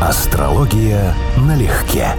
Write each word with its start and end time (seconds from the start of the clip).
Астрология 0.00 1.12
налегке. 1.36 2.14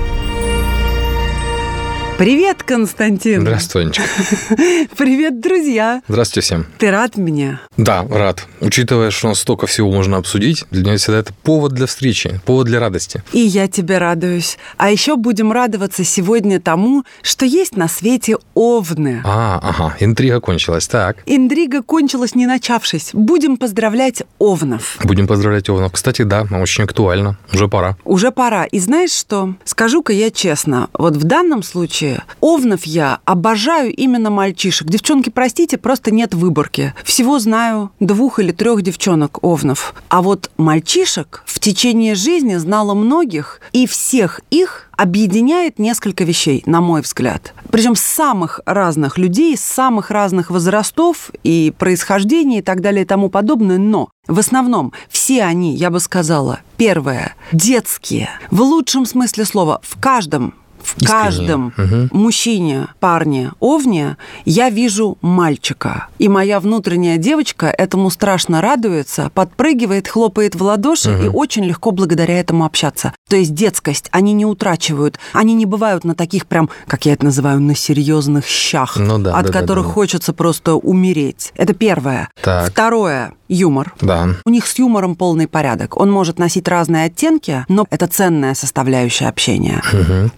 Привет, 2.19 2.63
Константин. 2.63 3.43
Здравствуй, 3.43 3.83
Анечка. 3.83 4.03
Привет, 4.97 5.39
друзья. 5.39 6.01
Здравствуйте 6.09 6.45
всем. 6.45 6.65
Ты 6.77 6.91
рад 6.91 7.15
меня? 7.15 7.61
Да, 7.77 8.05
рад. 8.09 8.45
Учитывая, 8.59 9.09
что 9.09 9.27
у 9.27 9.29
нас 9.29 9.39
столько 9.39 9.67
всего 9.67 9.89
можно 9.89 10.17
обсудить, 10.17 10.65
для 10.69 10.83
меня 10.83 10.97
всегда 10.97 11.19
это 11.19 11.33
повод 11.43 11.71
для 11.71 11.85
встречи, 11.85 12.41
повод 12.45 12.67
для 12.67 12.81
радости. 12.81 13.23
И 13.31 13.39
я 13.39 13.69
тебе 13.69 13.99
радуюсь. 13.99 14.57
А 14.75 14.91
еще 14.91 15.15
будем 15.15 15.53
радоваться 15.53 16.03
сегодня 16.03 16.59
тому, 16.59 17.05
что 17.21 17.45
есть 17.45 17.77
на 17.77 17.87
свете 17.87 18.35
овны. 18.53 19.21
А, 19.23 19.57
ага, 19.63 19.95
интрига 20.01 20.41
кончилась. 20.41 20.89
Так. 20.89 21.19
Интрига 21.25 21.81
кончилась 21.81 22.35
не 22.35 22.47
начавшись. 22.47 23.11
Будем 23.13 23.55
поздравлять 23.55 24.23
овнов. 24.39 24.97
Будем 25.05 25.25
поздравлять 25.25 25.69
Овнов. 25.69 25.93
Кстати, 25.93 26.23
да, 26.23 26.45
очень 26.51 26.83
актуально. 26.83 27.37
Уже 27.53 27.69
пора. 27.69 27.95
Уже 28.03 28.31
пора. 28.31 28.65
И 28.65 28.79
знаешь 28.79 29.13
что? 29.13 29.55
Скажу-ка 29.63 30.11
я 30.11 30.31
честно, 30.31 30.89
вот 30.91 31.15
в 31.15 31.23
данном 31.23 31.63
случае 31.63 32.08
овнов 32.39 32.85
я 32.85 33.19
обожаю 33.25 33.93
именно 33.93 34.29
мальчишек. 34.29 34.87
Девчонки, 34.87 35.29
простите, 35.29 35.77
просто 35.77 36.11
нет 36.11 36.33
выборки. 36.33 36.93
Всего 37.03 37.39
знаю 37.39 37.91
двух 37.99 38.39
или 38.39 38.51
трех 38.51 38.81
девчонок 38.81 39.43
овнов. 39.43 39.93
А 40.09 40.21
вот 40.21 40.51
мальчишек 40.57 41.43
в 41.45 41.59
течение 41.59 42.15
жизни 42.15 42.55
знала 42.55 42.93
многих, 42.93 43.61
и 43.71 43.87
всех 43.87 44.41
их 44.49 44.89
объединяет 44.99 45.79
несколько 45.79 46.25
вещей, 46.25 46.61
на 46.65 46.81
мой 46.81 47.01
взгляд. 47.01 47.53
Причем 47.71 47.95
самых 47.95 48.59
разных 48.65 49.17
людей, 49.17 49.55
самых 49.55 50.11
разных 50.11 50.49
возрастов 50.49 51.31
и 51.43 51.73
происхождения 51.77 52.59
и 52.59 52.61
так 52.61 52.81
далее 52.81 53.03
и 53.03 53.07
тому 53.07 53.29
подобное. 53.29 53.77
Но 53.77 54.09
в 54.27 54.39
основном 54.39 54.91
все 55.09 55.43
они, 55.43 55.73
я 55.75 55.89
бы 55.89 56.01
сказала, 56.01 56.59
первое, 56.75 57.35
детские. 57.53 58.29
В 58.51 58.61
лучшем 58.61 59.05
смысле 59.05 59.45
слова, 59.45 59.79
в 59.83 59.99
каждом 59.99 60.53
в 60.97 61.01
Искренне. 61.01 61.23
каждом 61.23 61.73
Мгм. 61.77 62.09
мужчине, 62.11 62.87
парне, 62.99 63.51
овне 63.59 64.17
я 64.45 64.69
вижу 64.69 65.17
мальчика. 65.21 66.07
И 66.19 66.27
моя 66.27 66.59
внутренняя 66.59 67.17
девочка 67.17 67.67
этому 67.67 68.09
страшно 68.09 68.61
радуется, 68.61 69.31
подпрыгивает, 69.33 70.07
хлопает 70.07 70.55
в 70.55 70.63
ладоши 70.63 71.11
и 71.25 71.27
очень 71.27 71.65
легко 71.65 71.91
благодаря 71.91 72.39
этому 72.39 72.65
общаться. 72.65 73.13
То 73.29 73.35
есть 73.35 73.53
детскость 73.53 74.09
они 74.11 74.33
не 74.33 74.45
утрачивают. 74.45 75.19
Они 75.33 75.53
не 75.53 75.65
бывают 75.65 76.03
на 76.03 76.15
таких 76.15 76.45
прям, 76.47 76.69
как 76.87 77.05
я 77.05 77.13
это 77.13 77.25
называю, 77.25 77.59
на 77.61 77.75
серьезных 77.75 78.45
щах, 78.45 78.97
Ну 78.97 79.17
да, 79.19 79.35
от 79.37 79.45
да, 79.47 79.51
да, 79.53 79.59
которых 79.59 79.85
да. 79.87 79.91
хочется 79.93 80.33
просто 80.33 80.75
умереть. 80.75 81.51
Это 81.55 81.73
первое. 81.73 82.29
Так. 82.41 82.71
Второе 82.71 83.33
юмор. 83.49 83.93
Да. 83.99 84.29
У 84.45 84.49
них 84.49 84.65
с 84.67 84.77
юмором 84.79 85.15
полный 85.15 85.47
порядок. 85.47 85.97
Он 85.97 86.11
может 86.11 86.39
носить 86.39 86.67
разные 86.67 87.05
оттенки, 87.05 87.65
но 87.67 87.85
это 87.89 88.07
ценная 88.07 88.53
составляющая 88.53 89.27
общения. 89.27 89.81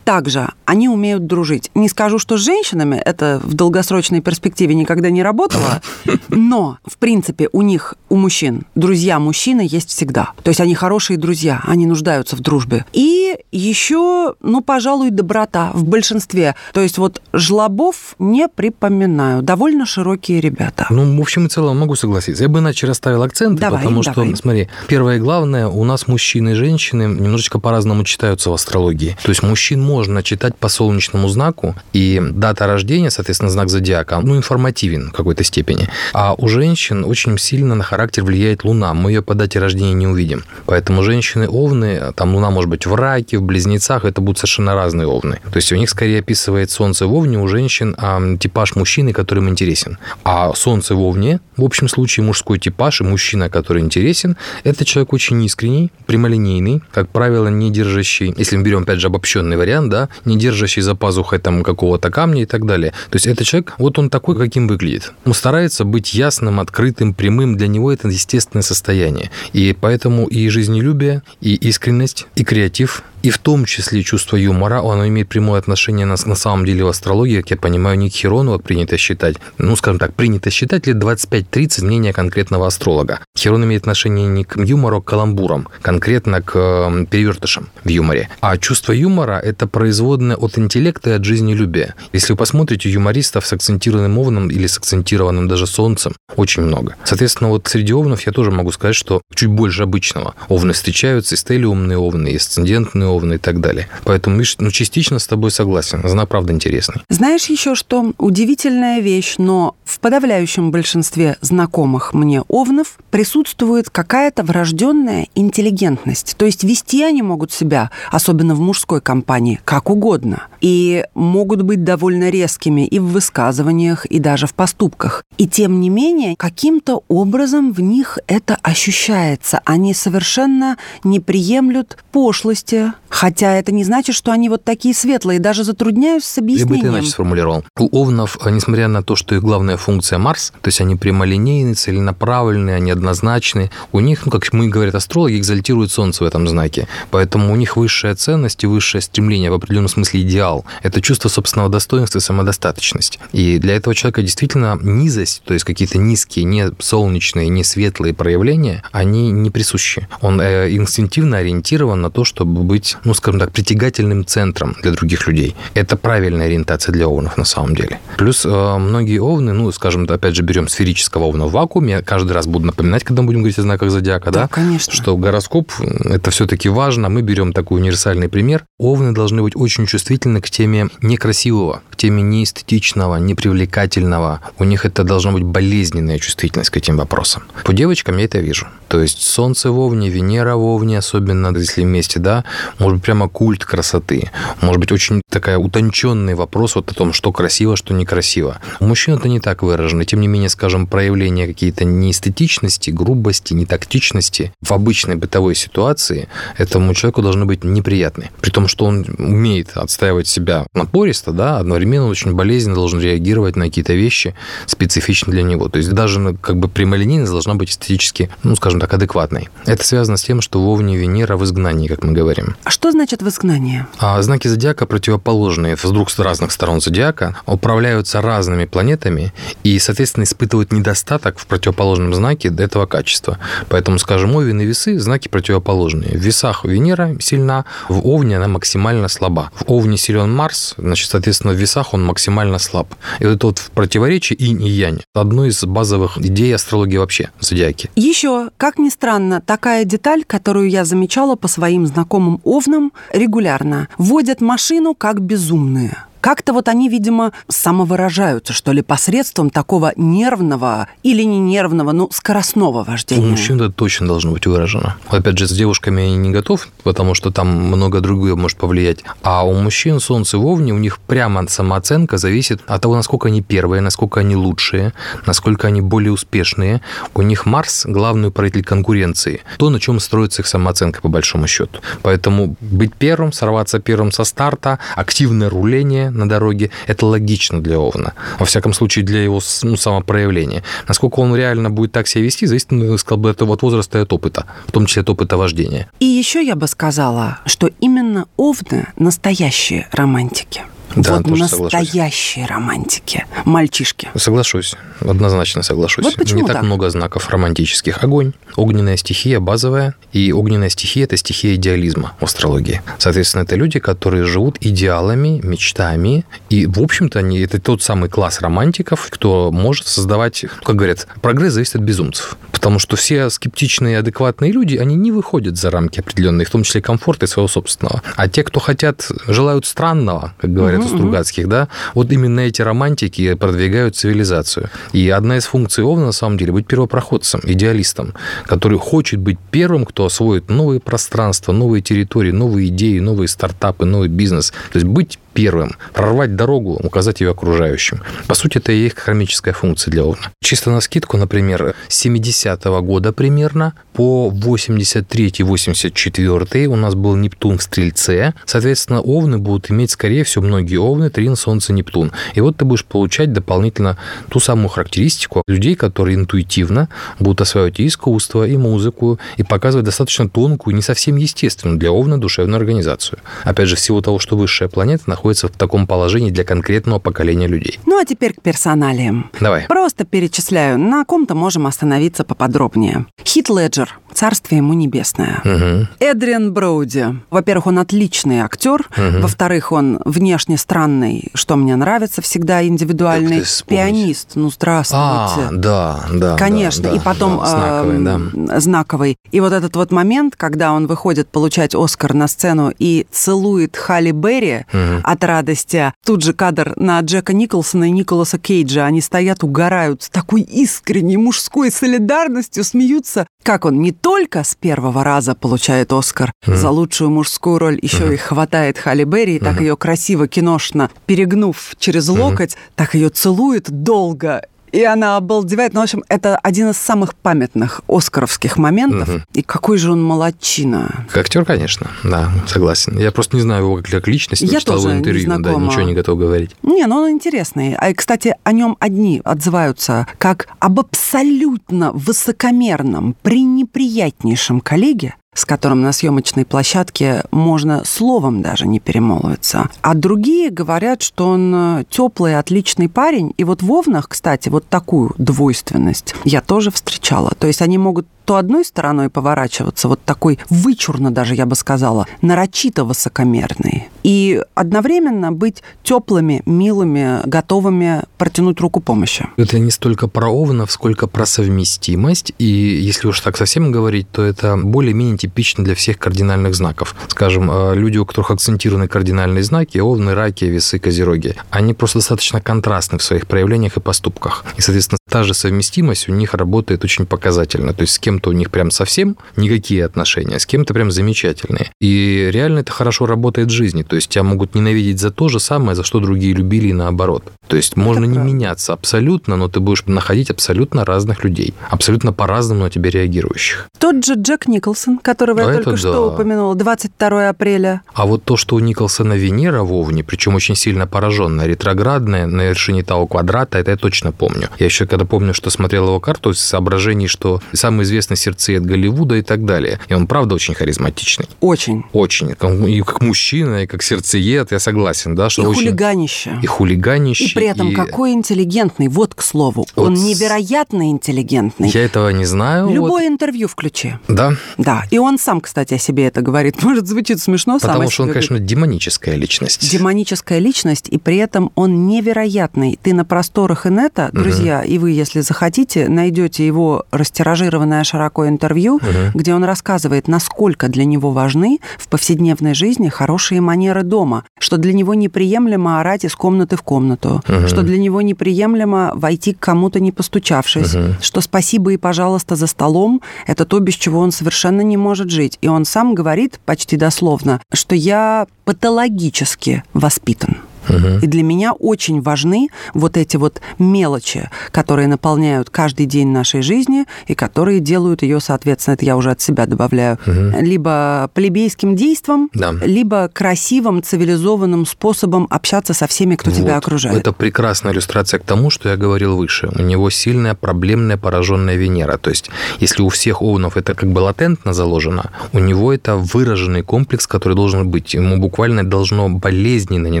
Также 0.04 0.50
они 0.64 0.88
умеют 0.88 1.26
дружить. 1.26 1.70
Не 1.74 1.88
скажу, 1.88 2.18
что 2.18 2.36
с 2.36 2.40
женщинами 2.40 2.96
это 2.96 3.40
в 3.42 3.54
долгосрочной 3.54 4.20
перспективе 4.20 4.74
никогда 4.74 5.10
не 5.10 5.22
работало, 5.22 5.80
но, 6.28 6.78
в 6.84 6.98
принципе, 6.98 7.48
у 7.52 7.62
них, 7.62 7.94
у 8.08 8.16
мужчин, 8.16 8.66
друзья 8.74 9.18
мужчины 9.18 9.66
есть 9.68 9.90
всегда. 9.90 10.32
То 10.42 10.50
есть 10.50 10.60
они 10.60 10.74
хорошие 10.74 11.16
друзья, 11.16 11.62
они 11.64 11.86
нуждаются 11.86 12.36
в 12.36 12.40
дружбе. 12.40 12.84
И 12.92 13.36
еще, 13.52 14.34
ну, 14.40 14.60
пожалуй, 14.60 15.10
доброта 15.10 15.70
в 15.72 15.84
большинстве. 15.84 16.54
То 16.72 16.80
есть 16.80 16.98
вот 16.98 17.22
жлобов 17.32 18.14
не 18.18 18.48
припоминаю. 18.48 19.42
Довольно 19.42 19.86
широкие 19.86 20.40
ребята. 20.40 20.86
Ну, 20.90 21.16
в 21.16 21.20
общем 21.20 21.46
и 21.46 21.48
целом, 21.48 21.78
могу 21.78 21.94
согласиться. 21.94 22.42
Я 22.42 22.48
бы 22.48 22.58
иначе 22.58 22.86
расставил 22.96 23.22
акценты, 23.22 23.60
Давай, 23.60 23.80
потому 23.80 24.02
давай. 24.02 24.28
что, 24.30 24.36
смотри, 24.36 24.68
первое 24.88 25.16
и 25.16 25.18
главное, 25.18 25.68
у 25.68 25.84
нас 25.84 26.08
мужчины 26.08 26.50
и 26.50 26.54
женщины 26.54 27.02
немножечко 27.02 27.58
по-разному 27.58 28.04
читаются 28.04 28.50
в 28.50 28.54
астрологии. 28.54 29.16
То 29.22 29.28
есть 29.28 29.42
мужчин 29.42 29.82
можно 29.82 30.22
читать 30.22 30.56
по 30.56 30.68
солнечному 30.68 31.28
знаку, 31.28 31.74
и 31.92 32.22
дата 32.32 32.66
рождения, 32.66 33.10
соответственно, 33.10 33.50
знак 33.50 33.68
зодиака, 33.68 34.20
ну, 34.20 34.36
информативен 34.36 35.10
в 35.10 35.12
какой-то 35.12 35.44
степени. 35.44 35.88
А 36.14 36.34
у 36.34 36.48
женщин 36.48 37.04
очень 37.04 37.36
сильно 37.38 37.74
на 37.74 37.84
характер 37.84 38.24
влияет 38.24 38.64
Луна. 38.64 38.94
Мы 38.94 39.10
ее 39.10 39.22
по 39.22 39.34
дате 39.34 39.58
рождения 39.58 39.92
не 39.92 40.06
увидим. 40.06 40.44
Поэтому 40.64 41.02
женщины 41.02 41.46
овны, 41.46 42.12
там 42.14 42.34
Луна 42.34 42.50
может 42.50 42.70
быть 42.70 42.86
в 42.86 42.94
раке, 42.94 43.36
в 43.36 43.42
близнецах, 43.42 44.04
это 44.06 44.22
будут 44.22 44.38
совершенно 44.38 44.74
разные 44.74 45.06
овны. 45.06 45.38
То 45.52 45.56
есть 45.56 45.70
у 45.72 45.76
них 45.76 45.90
скорее 45.90 46.20
описывает 46.20 46.70
Солнце 46.70 47.06
в 47.06 47.14
овне, 47.14 47.38
у 47.38 47.46
женщин 47.46 47.94
а, 47.98 48.36
типаж 48.38 48.74
мужчины, 48.74 49.12
который 49.12 49.40
им 49.40 49.50
интересен. 49.50 49.98
А 50.24 50.54
Солнце 50.54 50.94
в 50.94 51.02
овне, 51.02 51.40
в 51.56 51.64
общем 51.64 51.88
случае, 51.88 52.24
мужской 52.24 52.58
типаж 52.58 52.85
и 53.00 53.04
мужчина, 53.04 53.50
который 53.50 53.82
интересен, 53.82 54.36
это 54.64 54.84
человек 54.84 55.12
очень 55.12 55.42
искренний, 55.44 55.90
прямолинейный, 56.06 56.82
как 56.92 57.08
правило, 57.08 57.48
не 57.48 57.70
держащий, 57.70 58.34
если 58.36 58.56
мы 58.56 58.62
берем, 58.62 58.82
опять 58.82 59.00
же, 59.00 59.08
обобщенный 59.08 59.56
вариант, 59.56 59.90
да, 59.90 60.08
не 60.24 60.38
держащий 60.38 60.82
за 60.82 60.94
пазухой 60.94 61.38
там 61.38 61.62
какого-то 61.62 62.10
камня 62.10 62.42
и 62.42 62.46
так 62.46 62.66
далее. 62.66 62.92
То 63.10 63.16
есть 63.16 63.26
это 63.26 63.44
человек, 63.44 63.74
вот 63.78 63.98
он 63.98 64.10
такой, 64.10 64.36
каким 64.36 64.68
выглядит. 64.68 65.12
Он 65.24 65.34
старается 65.34 65.84
быть 65.84 66.14
ясным, 66.14 66.60
открытым, 66.60 67.14
прямым. 67.14 67.56
Для 67.56 67.68
него 67.68 67.92
это 67.92 68.08
естественное 68.08 68.62
состояние. 68.62 69.30
И 69.52 69.76
поэтому 69.78 70.26
и 70.26 70.48
жизнелюбие, 70.48 71.22
и 71.40 71.54
искренность, 71.54 72.26
и 72.34 72.44
креатив, 72.44 73.02
и 73.26 73.30
в 73.30 73.38
том 73.38 73.64
числе 73.64 74.04
чувство 74.04 74.36
юмора, 74.36 74.78
оно 74.78 75.08
имеет 75.08 75.28
прямое 75.28 75.58
отношение 75.58 76.06
на, 76.06 76.14
на 76.26 76.36
самом 76.36 76.64
деле 76.64 76.84
в 76.84 76.88
астрологии, 76.88 77.40
как 77.40 77.50
я 77.50 77.56
понимаю, 77.56 77.98
не 77.98 78.08
к 78.08 78.12
Херону, 78.12 78.52
как 78.52 78.62
принято 78.62 78.96
считать. 78.96 79.34
Ну, 79.58 79.74
скажем 79.74 79.98
так, 79.98 80.14
принято 80.14 80.48
считать 80.50 80.86
лет 80.86 80.98
25-30 80.98 81.84
мнения 81.84 82.12
конкретного 82.12 82.68
астролога. 82.68 83.18
Херон 83.36 83.64
имеет 83.64 83.82
отношение 83.82 84.28
не 84.28 84.44
к 84.44 84.56
юмору, 84.56 84.98
а 84.98 85.02
к 85.02 85.06
каламбурам, 85.06 85.66
конкретно 85.82 86.40
к 86.40 86.52
э, 86.54 87.06
перевертышам 87.10 87.68
в 87.82 87.88
юморе. 87.88 88.28
А 88.40 88.56
чувство 88.58 88.92
юмора– 88.92 89.40
это 89.44 89.66
производное 89.66 90.36
от 90.36 90.56
интеллекта 90.56 91.10
и 91.10 91.12
от 91.14 91.24
жизнелюбия. 91.24 91.96
Если 92.12 92.32
вы 92.32 92.36
посмотрите 92.36 92.88
юмористов 92.88 93.44
с 93.44 93.52
акцентированным 93.52 94.16
овном 94.18 94.50
или 94.52 94.68
с 94.68 94.78
акцентированным 94.78 95.48
даже 95.48 95.66
солнцем, 95.66 96.14
очень 96.36 96.62
много. 96.62 96.94
Соответственно, 97.02 97.50
вот 97.50 97.66
среди 97.66 97.92
овнов 97.92 98.24
я 98.24 98.30
тоже 98.30 98.52
могу 98.52 98.70
сказать, 98.70 98.94
что 98.94 99.20
чуть 99.34 99.48
больше 99.48 99.82
обычного. 99.82 100.36
Овны 100.48 100.74
встречаются, 100.74 101.34
и 101.34 101.38
стелиумные 101.38 101.98
овны, 101.98 102.28
и 102.28 102.36
асцендентные 102.36 103.15
овны 103.16 103.34
и 103.34 103.38
так 103.38 103.60
далее. 103.60 103.88
Поэтому, 104.04 104.36
видишь, 104.36 104.56
ну, 104.58 104.70
частично 104.70 105.18
с 105.18 105.26
тобой 105.26 105.50
согласен. 105.50 106.06
Знак, 106.06 106.28
правда, 106.28 106.52
интересный. 106.52 107.02
Знаешь 107.08 107.46
еще 107.46 107.74
что? 107.74 108.12
Удивительная 108.18 109.00
вещь, 109.00 109.34
но 109.38 109.74
в 109.84 110.00
подавляющем 110.00 110.70
большинстве 110.70 111.36
знакомых 111.40 112.14
мне 112.14 112.42
овнов 112.42 112.98
присутствует 113.10 113.90
какая-то 113.90 114.42
врожденная 114.42 115.28
интеллигентность. 115.34 116.34
То 116.36 116.46
есть 116.46 116.64
вести 116.64 117.02
они 117.02 117.22
могут 117.22 117.52
себя, 117.52 117.90
особенно 118.10 118.54
в 118.54 118.60
мужской 118.60 119.00
компании, 119.00 119.60
как 119.64 119.90
угодно. 119.90 120.48
И 120.60 121.04
могут 121.14 121.62
быть 121.62 121.84
довольно 121.84 122.30
резкими 122.30 122.86
и 122.86 122.98
в 122.98 123.06
высказываниях, 123.06 124.06
и 124.06 124.18
даже 124.18 124.46
в 124.46 124.54
поступках. 124.54 125.24
И 125.38 125.46
тем 125.46 125.80
не 125.80 125.88
менее, 125.88 126.36
каким-то 126.36 127.02
образом 127.08 127.72
в 127.72 127.80
них 127.80 128.18
это 128.26 128.58
ощущается. 128.62 129.60
Они 129.64 129.94
совершенно 129.94 130.76
не 131.04 131.20
приемлют 131.20 131.98
пошлости, 132.12 132.92
хотя 133.08 133.54
это 133.54 133.72
не 133.72 133.84
значит, 133.84 134.14
что 134.14 134.32
они 134.32 134.48
вот 134.48 134.64
такие 134.64 134.94
светлые. 134.94 135.38
Даже 135.40 135.64
затрудняюсь 135.64 136.24
с 136.24 136.36
Я 136.36 136.42
бы 136.42 136.52
это 136.52 136.62
объяснением. 136.64 136.94
иначе 136.94 137.08
сформулировал. 137.08 137.64
У 137.78 138.02
овнов, 138.02 138.38
э, 138.44 138.50
несмотря 138.50 138.88
на 138.88 139.02
то, 139.02 139.16
что 139.16 139.34
их 139.34 139.42
главная 139.42 139.76
функция 139.76 140.18
Марс, 140.18 140.52
то 140.60 140.68
есть 140.68 140.80
они 140.80 140.96
прямолинейные, 140.96 141.74
целенаправленные, 141.74 142.76
они 142.76 142.90
однозначны, 142.90 143.70
у 143.92 144.00
них, 144.00 144.26
ну, 144.26 144.30
как 144.32 144.52
мы 144.52 144.68
говорят 144.68 144.94
астрологи, 144.94 145.36
экзальтирует 145.36 145.90
Солнце 145.90 146.24
в 146.24 146.26
этом 146.26 146.46
знаке. 146.48 146.88
Поэтому 147.10 147.52
у 147.52 147.56
них 147.56 147.76
высшая 147.76 148.14
ценность 148.14 148.62
и 148.64 148.66
высшее 148.66 149.02
стремление, 149.02 149.50
в 149.50 149.54
определенном 149.54 149.88
смысле 149.88 150.22
идеал, 150.22 150.64
это 150.82 151.00
чувство 151.00 151.28
собственного 151.28 151.70
достоинства 151.70 152.18
и 152.18 152.22
самодостаточность. 152.22 153.18
И 153.32 153.58
для 153.58 153.76
этого 153.76 153.94
человека 153.94 154.22
действительно 154.22 154.78
низость, 154.80 155.42
то 155.44 155.54
есть 155.54 155.64
какие-то 155.64 155.98
низкие, 155.98 156.44
не 156.44 156.70
солнечные, 156.78 157.48
не 157.48 157.64
светлые 157.64 158.14
проявления, 158.14 158.82
они 158.92 159.30
не 159.30 159.50
присущи. 159.50 160.08
Он 160.20 160.40
э, 160.40 160.70
инстинктивно 160.72 161.38
ориентирован 161.38 162.00
на 162.00 162.10
то, 162.10 162.24
чтобы 162.24 162.62
быть, 162.62 162.95
ну, 163.04 163.14
скажем 163.14 163.40
так, 163.40 163.52
притягательным 163.52 164.24
центром 164.26 164.76
для 164.82 164.92
других 164.92 165.26
людей. 165.26 165.54
Это 165.74 165.96
правильная 165.96 166.46
ориентация 166.46 166.92
для 166.92 167.08
овнов 167.08 167.36
на 167.36 167.44
самом 167.44 167.74
деле. 167.74 168.00
Плюс 168.16 168.44
э, 168.44 168.48
многие 168.78 169.18
овны, 169.20 169.52
ну, 169.52 169.70
скажем, 169.72 170.06
опять 170.08 170.34
же, 170.34 170.42
берем 170.42 170.68
сферического 170.68 171.24
овна 171.24 171.46
в 171.46 171.52
вакууме, 171.52 171.94
я 171.94 172.02
каждый 172.02 172.32
раз 172.32 172.46
буду 172.46 172.66
напоминать, 172.66 173.04
когда 173.04 173.22
мы 173.22 173.26
будем 173.26 173.40
говорить 173.40 173.58
о 173.58 173.62
знаках 173.62 173.90
зодиака, 173.90 174.30
да, 174.30 174.42
Да, 174.42 174.48
конечно. 174.48 174.92
что 174.92 175.16
гороскоп– 175.16 175.72
это 176.04 176.30
все-таки 176.30 176.68
важно. 176.68 177.08
Мы 177.08 177.22
берем 177.22 177.52
такой 177.52 177.80
универсальный 177.80 178.28
пример. 178.28 178.64
Овны 178.78 179.12
должны 179.12 179.42
быть 179.42 179.56
очень 179.56 179.86
чувствительны 179.86 180.40
к 180.40 180.50
теме 180.50 180.88
некрасивого, 181.02 181.82
к 181.90 181.96
теме 181.96 182.22
неэстетичного, 182.22 183.16
непривлекательного. 183.16 184.40
У 184.58 184.64
них 184.64 184.84
это 184.84 185.04
должна 185.04 185.32
быть 185.32 185.42
болезненная 185.44 186.18
чувствительность 186.18 186.70
к 186.70 186.76
этим 186.76 186.96
вопросам. 186.96 187.42
По 187.64 187.72
девочкам 187.72 188.18
я 188.18 188.24
это 188.24 188.38
вижу. 188.38 188.66
То 188.88 189.00
есть 189.00 189.22
Солнце 189.22 189.70
в 189.70 189.78
Овне, 189.78 190.08
Венера 190.10 190.54
в 190.56 190.62
Овне, 190.64 190.98
особенно 190.98 191.56
если 191.56 191.82
вместе, 191.82 192.20
да, 192.20 192.44
может 192.86 192.98
быть, 192.98 193.04
прямо 193.04 193.28
культ 193.28 193.64
красоты, 193.64 194.30
может 194.60 194.78
быть, 194.78 194.92
очень 194.92 195.20
такая 195.28 195.58
утонченный 195.58 196.34
вопрос 196.34 196.76
вот 196.76 196.88
о 196.88 196.94
том, 196.94 197.12
что 197.12 197.32
красиво, 197.32 197.76
что 197.76 197.92
некрасиво. 197.92 198.60
У 198.78 198.86
мужчин 198.86 199.14
это 199.14 199.28
не 199.28 199.40
так 199.40 199.64
выражено. 199.64 200.04
Тем 200.04 200.20
не 200.20 200.28
менее, 200.28 200.48
скажем, 200.48 200.86
проявление 200.86 201.48
какие-то 201.48 201.84
неэстетичности, 201.84 202.90
грубости, 202.90 203.54
нетактичности 203.54 204.52
в 204.62 204.70
обычной 204.70 205.16
бытовой 205.16 205.56
ситуации 205.56 206.28
этому 206.56 206.94
человеку 206.94 207.22
должны 207.22 207.44
быть 207.44 207.64
неприятны. 207.64 208.30
При 208.40 208.50
том, 208.50 208.68
что 208.68 208.84
он 208.84 209.04
умеет 209.18 209.76
отстаивать 209.76 210.28
себя 210.28 210.64
напористо, 210.72 211.32
да, 211.32 211.58
одновременно 211.58 212.06
очень 212.06 212.34
болезненно 212.34 212.76
должен 212.76 213.00
реагировать 213.00 213.56
на 213.56 213.64
какие-то 213.64 213.94
вещи 213.94 214.36
специфичные 214.66 215.32
для 215.32 215.42
него. 215.42 215.68
То 215.68 215.78
есть 215.78 215.90
даже 215.90 216.20
ну, 216.20 216.36
как 216.36 216.56
бы 216.58 216.68
прямолинейность 216.68 217.32
должна 217.32 217.56
быть 217.56 217.70
эстетически, 217.70 218.30
ну, 218.44 218.54
скажем 218.54 218.78
так, 218.78 218.94
адекватной. 218.94 219.48
Это 219.64 219.84
связано 219.84 220.16
с 220.16 220.22
тем, 220.22 220.40
что 220.40 220.62
в 220.62 220.68
Овне 220.68 220.96
Венера 220.96 221.36
в 221.36 221.42
изгнании, 221.42 221.88
как 221.88 222.04
мы 222.04 222.12
говорим. 222.12 222.54
А 222.62 222.70
что 222.76 222.92
значит 222.92 223.22
в 223.22 223.28
изгнании? 223.28 223.86
А 223.98 224.20
знаки 224.20 224.48
зодиака 224.48 224.84
противоположные, 224.84 225.76
вдруг 225.76 226.10
с 226.10 226.18
разных 226.18 226.52
сторон 226.52 226.82
зодиака, 226.82 227.34
управляются 227.46 228.20
разными 228.20 228.66
планетами 228.66 229.32
и, 229.62 229.78
соответственно, 229.78 230.24
испытывают 230.24 230.74
недостаток 230.74 231.38
в 231.38 231.46
противоположном 231.46 232.12
знаке 232.14 232.52
этого 232.58 232.84
качества. 232.84 233.38
Поэтому, 233.70 233.98
скажем, 233.98 234.36
Овен 234.36 234.60
и 234.60 234.66
Весы– 234.66 234.98
знаки 235.00 235.28
противоположные. 235.28 236.18
В 236.18 236.20
Весах 236.20 236.66
Венера 236.66 237.16
сильна, 237.18 237.64
в 237.88 238.06
Овне 238.06 238.36
она 238.36 238.46
максимально 238.46 239.08
слаба. 239.08 239.50
В 239.54 239.64
Овне 239.72 239.96
силен 239.96 240.30
Марс, 240.30 240.74
значит, 240.76 241.08
соответственно, 241.08 241.54
в 241.54 241.56
Весах 241.56 241.94
он 241.94 242.04
максимально 242.04 242.58
слаб. 242.58 242.94
И 243.20 243.24
вот 243.24 243.36
это 243.36 243.46
вот 243.46 243.58
в 243.58 243.70
противоречии 243.70 244.34
инь 244.34 244.62
и 244.62 244.68
янь. 244.68 245.00
Одно 245.14 245.46
из 245.46 245.64
базовых 245.64 246.18
идей 246.18 246.54
астрологии 246.54 246.98
вообще, 246.98 247.30
зодиаки. 247.40 247.88
Еще, 247.96 248.50
как 248.58 248.78
ни 248.78 248.90
странно, 248.90 249.40
такая 249.40 249.86
деталь, 249.86 250.24
которую 250.24 250.68
я 250.68 250.84
замечала 250.84 251.36
по 251.36 251.48
своим 251.48 251.86
знакомым 251.86 252.42
овнам 252.44 252.65
регулярно. 253.12 253.88
Водят 253.98 254.40
машину 254.40 254.94
как 254.94 255.20
безумные. 255.20 256.05
Как-то 256.26 256.52
вот 256.52 256.66
они, 256.66 256.88
видимо, 256.88 257.30
самовыражаются, 257.46 258.52
что 258.52 258.72
ли, 258.72 258.82
посредством 258.82 259.48
такого 259.48 259.92
нервного 259.94 260.88
или 261.04 261.22
не 261.22 261.38
нервного, 261.38 261.92
ну, 261.92 262.08
скоростного 262.12 262.82
вождения. 262.82 263.24
У 263.24 263.30
мужчин 263.30 263.60
это 263.60 263.70
точно 263.70 264.08
должно 264.08 264.32
быть 264.32 264.44
выражено. 264.44 264.96
Опять 265.06 265.38
же, 265.38 265.46
с 265.46 265.52
девушками 265.52 266.00
я 266.00 266.16
не 266.16 266.30
готов, 266.30 266.66
потому 266.82 267.14
что 267.14 267.30
там 267.30 267.46
много 267.46 268.00
другое 268.00 268.34
может 268.34 268.58
повлиять. 268.58 269.04
А 269.22 269.46
у 269.46 269.54
мужчин 269.54 270.00
Солнце 270.00 270.36
в 270.36 270.44
Овне, 270.44 270.72
у 270.72 270.78
них 270.78 270.98
прямо 270.98 271.46
самооценка 271.46 272.18
зависит 272.18 272.60
от 272.66 272.82
того, 272.82 272.96
насколько 272.96 273.28
они 273.28 273.40
первые, 273.40 273.80
насколько 273.80 274.18
они 274.18 274.34
лучшие, 274.34 274.94
насколько 275.26 275.68
они 275.68 275.80
более 275.80 276.10
успешные. 276.10 276.80
У 277.14 277.22
них 277.22 277.46
Марс– 277.46 277.84
главный 277.86 278.30
управитель 278.30 278.64
конкуренции. 278.64 279.42
То, 279.58 279.70
на 279.70 279.78
чем 279.78 280.00
строится 280.00 280.42
их 280.42 280.48
самооценка, 280.48 281.02
по 281.02 281.08
большому 281.08 281.46
счету. 281.46 281.78
Поэтому 282.02 282.56
быть 282.60 282.96
первым, 282.96 283.30
сорваться 283.30 283.78
первым 283.78 284.10
со 284.10 284.24
старта, 284.24 284.80
активное 284.96 285.48
руление, 285.48 286.15
на 286.16 286.28
дороге, 286.28 286.70
это 286.86 287.06
логично 287.06 287.62
для 287.62 287.78
Овна. 287.78 288.14
Во 288.38 288.46
всяком 288.46 288.72
случае, 288.72 289.04
для 289.04 289.22
его 289.22 289.40
ну, 289.62 289.76
самопроявления. 289.76 290.62
Насколько 290.88 291.20
он 291.20 291.34
реально 291.34 291.70
будет 291.70 291.92
так 291.92 292.08
себя 292.08 292.24
вести, 292.24 292.46
зависит, 292.46 292.70
ну, 292.70 292.96
сказал 292.98 293.18
бы, 293.18 293.30
от 293.30 293.62
возраста 293.62 293.98
и 293.98 294.02
от 294.02 294.12
опыта, 294.12 294.46
в 294.66 294.72
том 294.72 294.86
числе 294.86 295.02
от 295.02 295.10
опыта 295.10 295.36
вождения. 295.36 295.88
И 296.00 296.06
еще 296.06 296.44
я 296.44 296.56
бы 296.56 296.66
сказала, 296.66 297.38
что 297.46 297.70
именно 297.80 298.26
Овны 298.36 298.88
настоящие 298.96 299.88
романтики. 299.92 300.62
Да, 300.94 301.16
вот 301.16 301.26
настоящие 301.26 302.46
соглашусь. 302.46 302.50
романтики, 302.50 303.26
мальчишки. 303.44 304.08
Соглашусь, 304.16 304.74
однозначно 305.00 305.62
соглашусь. 305.62 306.04
Вот 306.04 306.14
почему 306.16 306.40
Не 306.40 306.46
так, 306.46 306.56
так 306.56 306.64
много 306.64 306.88
знаков 306.90 307.28
романтических. 307.28 308.02
Огонь, 308.02 308.32
огненная 308.56 308.96
стихия 308.96 309.40
базовая, 309.40 309.94
и 310.12 310.32
огненная 310.32 310.70
стихия– 310.70 311.04
это 311.06 311.16
стихия 311.16 311.56
идеализма 311.56 312.14
в 312.20 312.24
астрологии. 312.24 312.80
Соответственно, 312.98 313.42
это 313.42 313.56
люди, 313.56 313.78
которые 313.78 314.24
живут 314.24 314.56
идеалами, 314.60 315.40
мечтами, 315.42 316.24
и, 316.48 316.66
в 316.66 316.80
общем-то, 316.80 317.18
они 317.18 317.40
это 317.40 317.60
тот 317.60 317.82
самый 317.82 318.08
класс 318.08 318.40
романтиков, 318.40 319.08
кто 319.10 319.50
может 319.52 319.86
создавать, 319.86 320.44
как 320.62 320.76
говорят, 320.76 321.06
прогресс 321.20 321.52
зависит 321.52 321.76
от 321.76 321.82
безумцев. 321.82 322.36
Потому 322.52 322.78
что 322.78 322.96
все 322.96 323.28
скептичные 323.28 323.94
и 323.94 323.98
адекватные 323.98 324.52
люди, 324.52 324.76
они 324.76 324.94
не 324.94 325.12
выходят 325.12 325.56
за 325.56 325.70
рамки 325.70 326.00
определенные, 326.00 326.46
в 326.46 326.50
том 326.50 326.62
числе 326.62 326.80
комфорта 326.80 327.26
и 327.26 327.28
своего 327.28 327.48
собственного. 327.48 328.02
А 328.16 328.28
те, 328.28 328.42
кто 328.42 328.60
хотят, 328.60 329.06
желают 329.28 329.66
странного, 329.66 330.34
как 330.38 330.52
говорят 330.52 330.75
угу, 330.84 330.94
у 330.94 330.96
Стругацких, 330.96 331.48
да, 331.48 331.68
вот 331.94 332.12
именно 332.12 332.40
эти 332.40 332.62
романтики 332.62 333.34
продвигают 333.34 333.96
цивилизацию. 333.96 334.70
И 334.92 335.08
одна 335.10 335.36
из 335.36 335.46
функций 335.46 335.84
Овна, 335.84 336.06
на 336.06 336.12
самом 336.12 336.38
деле, 336.38 336.52
быть 336.52 336.66
первопроходцем, 336.66 337.40
идеалистом, 337.44 338.14
который 338.46 338.78
хочет 338.78 339.20
быть 339.20 339.38
первым, 339.50 339.84
кто 339.84 340.04
освоит 340.04 340.48
новые 340.48 340.80
пространства, 340.80 341.52
новые 341.52 341.82
территории, 341.82 342.32
новые 342.32 342.68
идеи, 342.68 342.98
новые 342.98 343.28
стартапы, 343.28 343.84
новый 343.84 344.08
бизнес. 344.08 344.52
То 344.72 344.78
есть 344.78 344.86
быть 344.86 345.18
первым, 345.36 345.76
прорвать 345.92 346.34
дорогу, 346.34 346.80
указать 346.82 347.20
ее 347.20 347.30
окружающим. 347.32 348.00
По 348.26 348.34
сути, 348.34 348.56
это 348.56 348.72
и 348.72 348.86
их 348.86 348.96
хромическая 348.96 349.52
функция 349.52 349.92
для 349.92 350.04
Овна. 350.04 350.32
Чисто 350.42 350.70
на 350.70 350.80
скидку, 350.80 351.18
например, 351.18 351.74
с 351.88 352.06
70-го 352.06 352.80
года 352.80 353.12
примерно 353.12 353.74
по 353.92 354.32
83-84 354.34 356.66
у 356.66 356.76
нас 356.76 356.94
был 356.94 357.16
Нептун 357.16 357.58
в 357.58 357.62
Стрельце. 357.62 358.32
Соответственно, 358.46 359.02
Овны 359.02 359.36
будут 359.38 359.70
иметь, 359.70 359.90
скорее 359.90 360.24
всего, 360.24 360.42
многие 360.44 360.78
Овны, 360.78 361.10
Трин, 361.10 361.36
Солнце, 361.36 361.74
Нептун. 361.74 362.12
И 362.34 362.40
вот 362.40 362.56
ты 362.56 362.64
будешь 362.64 362.86
получать 362.86 363.34
дополнительно 363.34 363.98
ту 364.30 364.40
самую 364.40 364.70
характеристику 364.70 365.42
людей, 365.46 365.74
которые 365.74 366.16
интуитивно 366.16 366.88
будут 367.18 367.42
осваивать 367.42 367.80
и 367.80 367.86
искусство, 367.86 368.46
и 368.46 368.56
музыку, 368.56 369.20
и 369.36 369.42
показывать 369.42 369.84
достаточно 369.84 370.30
тонкую, 370.30 370.74
не 370.74 370.82
совсем 370.82 371.16
естественную 371.16 371.78
для 371.78 371.92
Овна 371.92 372.18
душевную 372.18 372.56
организацию. 372.56 373.18
Опять 373.44 373.68
же, 373.68 373.76
всего 373.76 374.00
того, 374.00 374.18
что 374.18 374.38
высшая 374.38 374.68
планета 374.68 375.04
находится 375.06 375.25
находится 375.26 375.48
в 375.48 375.56
таком 375.56 375.86
положении 375.88 376.30
для 376.30 376.44
конкретного 376.44 377.00
поколения 377.00 377.48
людей. 377.48 377.80
Ну 377.84 377.98
а 377.98 378.04
теперь 378.04 378.32
к 378.32 378.42
персоналиям. 378.42 379.30
Давай. 379.40 379.66
Просто 379.66 380.04
перечисляю, 380.04 380.78
на 380.78 381.04
ком-то 381.04 381.34
можем 381.34 381.66
остановиться 381.66 382.22
поподробнее. 382.22 383.06
Хит 383.24 383.48
Леджер, 383.48 383.98
царствие 384.12 384.58
ему 384.58 384.74
небесное. 384.74 385.40
Угу. 385.44 385.88
Эдриан 386.00 386.52
Броуди. 386.52 387.20
Во-первых, 387.30 387.66
он 387.66 387.78
отличный 387.78 388.40
актер. 388.40 388.86
Угу. 388.96 389.22
Во-вторых, 389.22 389.72
он 389.72 390.00
внешне 390.04 390.58
странный, 390.58 391.30
что 391.34 391.56
мне 391.56 391.76
нравится 391.76 392.22
всегда, 392.22 392.64
индивидуальный. 392.66 393.42
Пианист. 393.66 394.32
Ну, 394.34 394.50
здравствуйте. 394.50 395.02
А, 395.02 395.48
да, 395.52 396.00
да. 396.12 396.36
Конечно. 396.36 396.90
Да, 396.90 396.96
и 396.96 396.98
потом 396.98 397.38
да, 397.38 397.46
знаковый, 397.46 397.96
э, 397.96 398.30
да. 398.34 398.60
знаковый. 398.60 399.16
И 399.30 399.40
вот 399.40 399.52
этот 399.52 399.76
вот 399.76 399.90
момент, 399.90 400.36
когда 400.36 400.72
он 400.72 400.86
выходит 400.86 401.28
получать 401.28 401.74
Оскар 401.74 402.14
на 402.14 402.28
сцену 402.28 402.72
и 402.78 403.06
целует 403.10 403.76
Халли 403.76 404.10
Берри, 404.10 404.66
угу 404.72 405.06
от 405.06 405.24
радости. 405.24 405.92
Тут 406.04 406.22
же 406.22 406.32
кадр 406.32 406.72
на 406.76 407.00
Джека 407.00 407.32
Николсона 407.32 407.84
и 407.84 407.90
Николаса 407.90 408.38
Кейджа. 408.38 408.86
Они 408.86 409.00
стоят, 409.00 409.44
угорают 409.44 410.02
с 410.02 410.08
такой 410.08 410.42
искренней 410.42 411.16
мужской 411.16 411.70
солидарностью, 411.70 412.64
смеются. 412.64 413.26
Как 413.42 413.64
он 413.64 413.80
не 413.80 413.92
только 414.00 414.44
с 414.44 414.54
первого 414.54 415.04
раза 415.04 415.34
получает 415.34 415.92
Оскар 415.92 416.32
mm 416.46 416.56
за 416.56 416.70
лучшую 416.70 417.10
мужскую 417.10 417.58
роль, 417.58 417.78
еще 417.80 418.04
mm 418.04 418.14
и 418.14 418.16
хватает 418.16 418.78
Халли 418.78 419.04
Берри, 419.04 419.36
и 419.36 419.38
так 419.38 419.60
ее 419.60 419.76
красиво, 419.76 420.28
киношно, 420.28 420.90
перегнув 421.06 421.74
через 421.78 422.08
локоть, 422.08 422.56
так 422.74 422.94
ее 422.94 423.08
целует 423.08 423.70
долго 423.70 424.42
и 424.76 424.84
она 424.84 425.16
обалдевает. 425.16 425.72
Ну, 425.72 425.80
в 425.80 425.84
общем, 425.84 426.04
это 426.08 426.36
один 426.36 426.68
из 426.68 426.76
самых 426.76 427.14
памятных 427.14 427.80
оскаровских 427.88 428.58
моментов. 428.58 429.08
Угу. 429.08 429.20
И 429.32 429.42
какой 429.42 429.78
же 429.78 429.90
он 429.90 430.04
молодчина. 430.04 431.06
Как 431.08 431.24
актер, 431.24 431.46
конечно, 431.46 431.90
да, 432.04 432.30
согласен. 432.46 432.98
Я 432.98 433.10
просто 433.10 433.36
не 433.36 433.42
знаю 433.42 433.62
его 433.62 433.76
как 433.82 434.06
личность, 434.06 434.42
Я 434.42 434.60
читал 434.60 434.76
тоже 434.76 434.88
его 434.88 434.98
интервью, 434.98 435.32
не 435.32 435.42
да, 435.42 435.54
ничего 435.54 435.82
не 435.82 435.94
готов 435.94 436.18
говорить. 436.18 436.50
Не, 436.62 436.86
ну 436.86 436.96
он 436.96 437.10
интересный. 437.10 437.74
А, 437.74 437.94
кстати, 437.94 438.34
о 438.44 438.52
нем 438.52 438.76
одни 438.78 439.22
отзываются 439.24 440.06
как 440.18 440.48
об 440.58 440.78
абсолютно 440.78 441.92
высокомерном, 441.92 443.16
пренеприятнейшем 443.22 444.60
коллеге, 444.60 445.14
с 445.36 445.44
которым 445.44 445.82
на 445.82 445.92
съемочной 445.92 446.44
площадке 446.44 447.22
можно 447.30 447.84
словом 447.84 448.42
даже 448.42 448.66
не 448.66 448.80
перемолвиться. 448.80 449.68
А 449.82 449.94
другие 449.94 450.50
говорят, 450.50 451.02
что 451.02 451.28
он 451.28 451.54
э, 451.54 451.84
теплый, 451.88 452.38
отличный 452.38 452.88
парень. 452.88 453.34
И 453.36 453.44
вот 453.44 453.62
в 453.62 453.70
Овнах, 453.70 454.08
кстати, 454.08 454.48
вот 454.48 454.66
такую 454.68 455.14
двойственность 455.18 456.14
я 456.24 456.40
тоже 456.40 456.70
встречала. 456.70 457.32
То 457.38 457.46
есть 457.46 457.62
они 457.62 457.78
могут 457.78 458.06
то 458.26 458.36
одной 458.36 458.64
стороной 458.64 459.08
поворачиваться, 459.08 459.88
вот 459.88 460.00
такой 460.04 460.38
вычурно 460.50 461.10
даже, 461.12 461.34
я 461.34 461.46
бы 461.46 461.54
сказала, 461.54 462.06
нарочито 462.22 462.84
высокомерный. 462.84 463.88
И 464.02 464.42
одновременно 464.54 465.32
быть 465.32 465.62
теплыми, 465.82 466.42
милыми, 466.44 467.20
готовыми 467.26 468.02
протянуть 468.18 468.60
руку 468.60 468.80
помощи. 468.80 469.26
Это 469.36 469.58
не 469.58 469.70
столько 469.70 470.08
про 470.08 470.28
овнов, 470.28 470.72
сколько 470.72 471.06
про 471.06 471.24
совместимость. 471.24 472.32
И 472.38 472.44
если 472.44 473.06
уж 473.06 473.20
так 473.20 473.36
совсем 473.36 473.70
говорить, 473.70 474.10
то 474.10 474.22
это 474.22 474.56
более-менее 474.56 475.18
типично 475.18 475.64
для 475.64 475.76
всех 475.76 475.98
кардинальных 475.98 476.54
знаков. 476.54 476.96
Скажем, 477.08 477.50
э, 477.50 477.74
люди, 477.76 477.98
у 477.98 478.06
которых 478.06 478.32
акцентированы 478.32 478.88
кардинальные 478.88 479.44
знаки, 479.44 479.78
овны, 479.78 480.14
раки, 480.14 480.44
весы, 480.46 480.80
козероги, 480.80 481.36
они 481.50 481.74
просто 481.74 481.98
достаточно 481.98 482.40
контрастны 482.40 482.98
в 482.98 483.02
своих 483.04 483.28
проявлениях 483.28 483.76
и 483.76 483.80
поступках. 483.80 484.44
И, 484.56 484.62
соответственно, 484.62 484.98
та 485.08 485.22
же 485.22 485.32
совместимость 485.32 486.08
у 486.08 486.12
них 486.12 486.34
работает 486.34 486.82
очень 486.82 487.06
показательно. 487.06 487.72
То 487.72 487.82
есть 487.82 487.94
с 487.94 487.98
кем-то 488.16 488.30
у 488.30 488.32
них 488.32 488.50
прям 488.50 488.70
совсем 488.70 489.18
никакие 489.36 489.84
отношения, 489.84 490.38
с 490.38 490.46
кем-то 490.46 490.72
прям 490.72 490.90
замечательные. 490.90 491.70
И 491.80 492.30
реально 492.32 492.60
это 492.60 492.72
хорошо 492.72 493.04
работает 493.04 493.48
в 493.48 493.50
жизни. 493.50 493.82
То 493.82 493.96
есть 493.96 494.08
тебя 494.08 494.22
могут 494.22 494.54
ненавидеть 494.54 495.00
за 495.00 495.10
то 495.10 495.28
же 495.28 495.38
самое, 495.38 495.76
за 495.76 495.84
что 495.84 496.00
другие 496.00 496.32
любили 496.32 496.68
и 496.68 496.72
наоборот. 496.72 497.24
То 497.46 497.56
есть 497.56 497.76
можно 497.76 498.04
это 498.04 498.10
не 498.10 498.14
правда. 498.14 498.32
меняться 498.32 498.72
абсолютно, 498.72 499.36
но 499.36 499.48
ты 499.48 499.60
будешь 499.60 499.84
находить 499.86 500.30
абсолютно 500.30 500.84
разных 500.84 501.24
людей, 501.24 501.52
абсолютно 501.68 502.12
по-разному 502.12 502.62
на 502.62 502.70
тебя 502.70 502.90
реагирующих. 502.90 503.68
Тот 503.78 504.04
же 504.04 504.14
Джек 504.14 504.48
Николсон, 504.48 504.98
которого 504.98 505.40
я 505.40 505.48
а 505.48 505.62
только 505.62 505.76
что 505.76 506.12
упомянула, 506.12 506.54
22 506.54 507.28
апреля. 507.28 507.82
А 507.92 508.06
вот 508.06 508.24
то, 508.24 508.36
что 508.36 508.56
у 508.56 508.60
Николсона 508.60 509.12
Венера 509.12 509.62
в 509.62 509.72
Овне, 509.72 510.02
причем 510.02 510.34
очень 510.34 510.56
сильно 510.56 510.86
пораженная, 510.86 511.46
ретроградная, 511.46 512.26
на 512.26 512.42
вершине 512.48 512.82
Тау 512.82 513.06
квадрата, 513.06 513.58
это 513.58 513.72
я 513.72 513.76
точно 513.76 514.12
помню. 514.12 514.48
Я 514.58 514.66
еще 514.66 514.86
когда 514.86 515.04
помню, 515.04 515.34
что 515.34 515.50
смотрел 515.50 515.86
его 515.86 516.00
карту, 516.00 516.32
соображений, 516.32 517.08
что 517.08 517.40
самый 517.52 517.84
известный 517.84 518.05
сердцеед 518.14 518.64
Голливуда 518.64 519.16
и 519.16 519.22
так 519.22 519.44
далее. 519.44 519.80
И 519.88 519.94
он, 519.94 520.06
правда, 520.06 520.34
очень 520.34 520.54
харизматичный. 520.54 521.28
Очень. 521.40 521.84
Очень. 521.92 522.30
И 522.68 522.82
как 522.82 523.00
мужчина, 523.00 523.64
и 523.64 523.66
как 523.66 523.82
сердцеед, 523.82 524.52
я 524.52 524.58
согласен, 524.60 525.14
да, 525.14 525.30
что 525.30 525.42
и 525.42 525.46
очень... 525.46 525.62
хулиганище. 525.62 526.38
И 526.42 526.46
хулиганище. 526.46 527.24
И 527.24 527.34
при 527.34 527.46
этом 527.46 527.70
и... 527.70 527.74
какой 527.74 528.12
интеллигентный, 528.12 528.88
вот 528.88 529.14
к 529.14 529.22
слову. 529.22 529.66
Вот 529.74 529.88
он 529.88 529.94
невероятно 529.94 530.90
интеллигентный. 530.90 531.68
Я 531.70 531.84
этого 531.84 532.10
не 532.10 532.24
знаю. 532.24 532.70
Любое 532.70 533.04
вот... 533.04 533.12
интервью 533.12 533.48
включи. 533.48 533.94
Да? 534.08 534.34
Да. 534.58 534.84
И 534.90 534.98
он 534.98 535.18
сам, 535.18 535.40
кстати, 535.40 535.74
о 535.74 535.78
себе 535.78 536.06
это 536.06 536.22
говорит. 536.22 536.62
Может, 536.62 536.86
звучит 536.86 537.20
смешно, 537.20 537.58
Потому 537.58 537.90
что 537.90 538.02
он, 538.02 538.08
говорит. 538.10 538.28
конечно, 538.28 538.46
демоническая 538.46 539.16
личность. 539.16 539.70
Демоническая 539.70 540.38
личность, 540.38 540.88
и 540.88 540.98
при 540.98 541.16
этом 541.16 541.50
он 541.54 541.86
невероятный. 541.86 542.78
Ты 542.82 542.94
на 542.94 543.04
просторах 543.04 543.66
инета, 543.66 544.10
друзья, 544.12 544.60
угу. 544.60 544.68
и 544.68 544.78
вы, 544.78 544.90
если 544.90 545.20
захотите, 545.20 545.88
найдете 545.88 546.46
его 546.46 546.84
растиражированное 546.90 547.80
широко 547.96 548.28
интервью, 548.28 548.76
угу. 548.76 548.84
где 549.14 549.34
он 549.34 549.44
рассказывает, 549.44 550.06
насколько 550.06 550.68
для 550.68 550.84
него 550.84 551.12
важны 551.12 551.60
в 551.78 551.88
повседневной 551.88 552.54
жизни 552.54 552.88
хорошие 552.88 553.40
манеры 553.40 553.82
дома, 553.82 554.24
что 554.38 554.58
для 554.58 554.74
него 554.74 554.94
неприемлемо 554.94 555.80
орать 555.80 556.04
из 556.04 556.14
комнаты 556.14 556.56
в 556.56 556.62
комнату, 556.62 557.22
угу. 557.26 557.48
что 557.48 557.62
для 557.62 557.78
него 557.78 558.02
неприемлемо 558.02 558.92
войти 558.94 559.32
к 559.32 559.40
кому-то 559.40 559.80
не 559.80 559.92
постучавшись, 559.92 560.74
угу. 560.74 560.94
что 561.00 561.20
спасибо 561.22 561.72
и 561.72 561.78
пожалуйста 561.78 562.36
за 562.36 562.46
столом– 562.46 563.00
это 563.26 563.46
то, 563.46 563.60
без 563.60 563.74
чего 563.74 564.00
он 564.00 564.12
совершенно 564.12 564.60
не 564.60 564.76
может 564.76 565.10
жить. 565.10 565.38
И 565.40 565.48
он 565.48 565.64
сам 565.64 565.94
говорит 565.94 566.38
почти 566.44 566.76
дословно, 566.76 567.40
что 567.52 567.74
я 567.74 568.26
патологически 568.44 569.62
воспитан. 569.72 570.36
Угу. 570.68 570.98
И 571.02 571.06
для 571.06 571.22
меня 571.22 571.52
очень 571.52 572.00
важны 572.00 572.48
вот 572.74 572.96
эти 572.96 573.16
вот 573.16 573.40
мелочи, 573.58 574.30
которые 574.50 574.88
наполняют 574.88 575.50
каждый 575.50 575.86
день 575.86 576.08
нашей 576.08 576.42
жизни 576.42 576.86
и 577.06 577.14
которые 577.14 577.60
делают 577.60 578.02
ее, 578.02 578.20
соответственно, 578.20 578.74
это 578.74 578.84
я 578.84 578.96
уже 578.96 579.10
от 579.10 579.20
себя 579.20 579.46
добавляю, 579.46 579.98
угу. 580.06 580.40
либо 580.40 581.10
плебейским 581.14 581.76
действом, 581.76 582.30
да. 582.34 582.52
либо 582.52 583.08
красивым, 583.12 583.82
цивилизованным 583.82 584.66
способом 584.66 585.26
общаться 585.30 585.74
со 585.74 585.86
всеми, 585.86 586.16
кто 586.16 586.30
вот. 586.30 586.36
тебя 586.36 586.56
окружает. 586.56 586.98
Это 586.98 587.12
прекрасная 587.12 587.72
иллюстрация 587.72 588.20
к 588.20 588.24
тому, 588.24 588.50
что 588.50 588.68
я 588.68 588.76
говорил 588.76 589.16
выше. 589.16 589.48
У 589.56 589.62
него 589.62 589.90
сильная 589.90 590.34
проблемная 590.34 590.96
пораженная 590.96 591.56
Венера. 591.56 591.96
То 591.96 592.10
есть, 592.10 592.30
если 592.60 592.82
у 592.82 592.88
всех 592.88 593.22
овнов 593.22 593.56
это 593.56 593.74
как 593.74 593.90
бы 593.90 594.00
латентно 594.00 594.52
заложено, 594.52 595.10
у 595.32 595.38
него 595.38 595.72
это 595.72 595.96
выраженный 595.96 596.62
комплекс, 596.62 597.06
который 597.06 597.34
должен 597.34 597.68
быть. 597.68 597.94
Ему 597.94 598.18
буквально 598.18 598.64
должно 598.64 599.08
болезненно 599.08 599.86
не 599.86 600.00